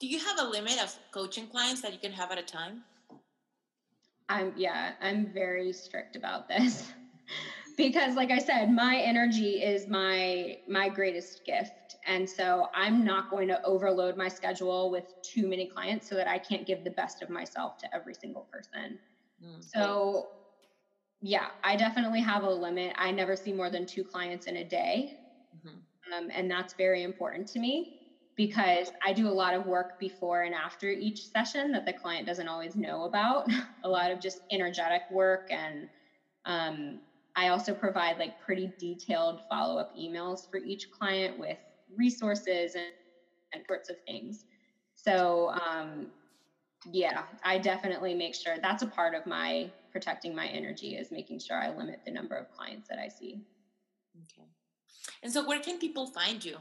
[0.00, 2.82] Do you have a limit of coaching clients that you can have at a time?
[4.28, 6.90] I'm yeah, I'm very strict about this.
[7.76, 11.72] because like I said, my energy is my my greatest gift.
[12.06, 16.26] And so I'm not going to overload my schedule with too many clients so that
[16.26, 18.98] I can't give the best of myself to every single person.
[19.44, 19.60] Mm-hmm.
[19.60, 20.28] So
[21.20, 22.94] yeah, I definitely have a limit.
[22.96, 25.16] I never see more than two clients in a day.
[25.56, 26.12] Mm-hmm.
[26.12, 28.00] Um, and that's very important to me
[28.36, 32.26] because I do a lot of work before and after each session that the client
[32.26, 33.46] doesn't always know about.
[33.84, 35.48] a lot of just energetic work.
[35.50, 35.88] And
[36.46, 37.00] um,
[37.36, 41.58] I also provide like pretty detailed follow up emails for each client with
[41.96, 42.84] resources and,
[43.52, 44.44] and sorts of things.
[44.96, 46.10] So, um,
[46.90, 51.40] yeah, I definitely make sure that's a part of my protecting my energy is making
[51.40, 53.40] sure I limit the number of clients that I see.
[54.16, 54.48] Okay.
[55.22, 56.56] And so, where can people find you?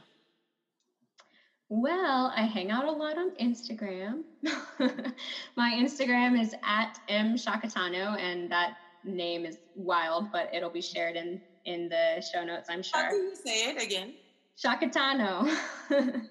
[1.70, 4.24] Well, I hang out a lot on Instagram.
[5.56, 8.74] My Instagram is at m shakatano, and that
[9.04, 13.04] name is wild, but it'll be shared in in the show notes, I'm sure.
[13.04, 14.16] How do you say it again?
[14.64, 15.50] Shakatano.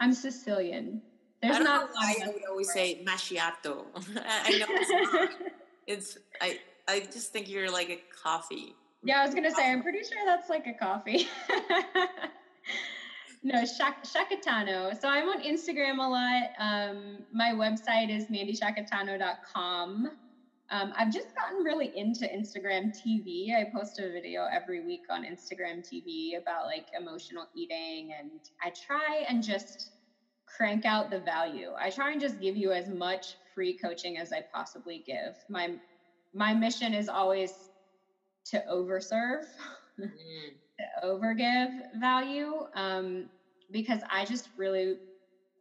[0.00, 1.02] I'm Sicilian.
[1.40, 3.84] There's I don't not know why I would always say macchiato.
[4.24, 5.34] I know it's.
[5.88, 8.74] It's I I just think you're like a coffee.
[9.02, 11.26] Yeah, I was gonna say I'm pretty sure that's like a coffee
[13.42, 14.98] no, Shak- Shakatano.
[15.00, 16.50] So I'm on Instagram a lot.
[16.58, 20.10] Um, my website is mandyshakatano.com.
[20.70, 23.54] Um, I've just gotten really into Instagram TV.
[23.54, 28.30] I post a video every week on Instagram TV about like emotional eating, and
[28.62, 29.92] I try and just
[30.46, 31.70] crank out the value.
[31.78, 35.34] I try and just give you as much free coaching as I possibly give.
[35.48, 35.76] My
[36.34, 37.70] my mission is always
[38.46, 39.44] to overserve.
[39.98, 40.08] Mm.
[41.04, 43.28] overgive value um,
[43.70, 44.96] because I just really,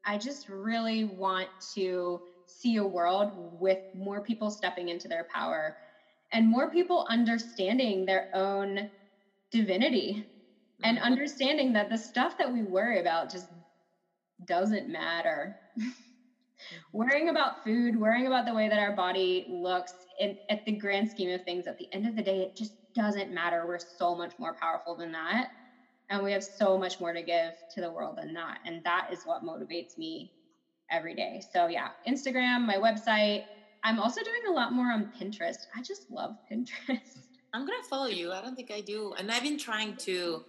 [0.06, 5.78] I just really want to see a world with more people stepping into their power
[6.32, 8.90] and more people understanding their own
[9.52, 10.84] divinity mm-hmm.
[10.84, 13.48] and understanding that the stuff that we worry about just
[14.46, 15.58] doesn't matter.
[15.78, 15.90] Mm-hmm.
[16.92, 21.10] worrying about food, worrying about the way that our body looks, in, at the grand
[21.10, 23.66] scheme of things, at the end of the day, it just doesn't matter.
[23.68, 25.50] We're so much more powerful than that.
[26.10, 28.60] And we have so much more to give to the world than that.
[28.66, 30.32] And that is what motivates me
[30.92, 31.42] every day.
[31.54, 33.44] So, yeah, Instagram, my website.
[33.84, 35.58] I'm also doing a lot more on Pinterest.
[35.76, 37.20] I just love Pinterest.
[37.54, 38.32] I'm going to follow you.
[38.32, 39.14] I don't think I do.
[39.18, 40.44] And I've been trying to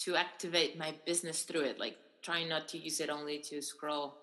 [0.00, 4.14] to activate my business through it, like trying not to use it only to scroll,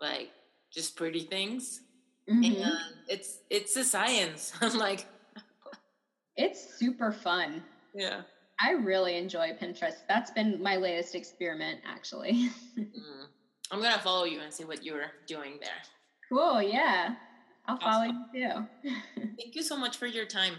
[0.00, 0.30] like
[0.72, 1.80] just pretty things.
[2.28, 2.62] Mhm.
[2.62, 2.72] And
[3.08, 4.52] it's it's a science.
[4.62, 5.06] I'm like,
[6.36, 7.62] It's super fun.
[7.94, 8.22] yeah.
[8.60, 9.96] I really enjoy Pinterest.
[10.08, 12.50] That's been my latest experiment, actually.
[12.78, 13.26] Mm.
[13.70, 15.70] I'm gonna follow you and see what you're doing there.
[16.28, 16.62] cool.
[16.62, 17.14] Yeah.
[17.66, 18.90] I'll follow you too.
[19.38, 20.54] Thank you so much for your time.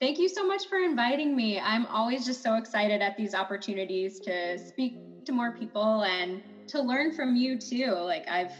[0.00, 1.60] Thank you so much for inviting me.
[1.60, 4.96] I'm always just so excited at these opportunities to speak
[5.26, 7.92] to more people and to learn from you too.
[7.92, 8.52] Like I've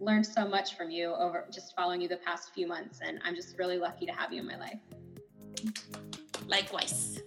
[0.00, 3.36] learned so much from you over just following you the past few months and I'm
[3.36, 4.80] just really lucky to have you in my life.
[6.48, 7.20] Likewise.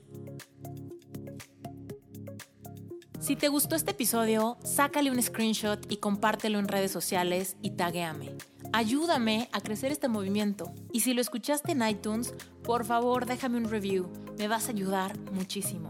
[3.22, 8.36] Si te gustó este episodio, sácale un screenshot y compártelo en redes sociales y taguéame.
[8.74, 10.74] Ayúdame a crecer este movimiento.
[10.92, 14.10] Y si lo escuchaste en iTunes, por favor déjame un review.
[14.40, 15.88] Me vas a ayudar muchísimo.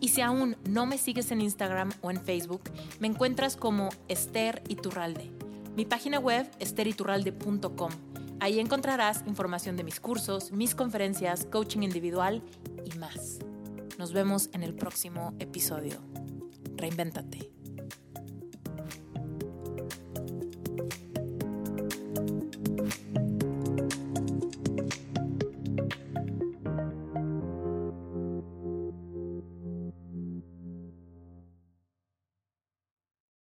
[0.00, 2.62] Y si aún no me sigues en Instagram o en Facebook,
[3.00, 5.30] me encuentras como Esther Iturralde.
[5.76, 7.92] Mi página web esteriturralde.com.
[8.40, 12.42] Ahí encontrarás información de mis cursos, mis conferencias, coaching individual
[12.82, 13.40] y más.
[13.98, 16.00] Nos vemos en el próximo episodio
[16.82, 17.61] reinvéntate.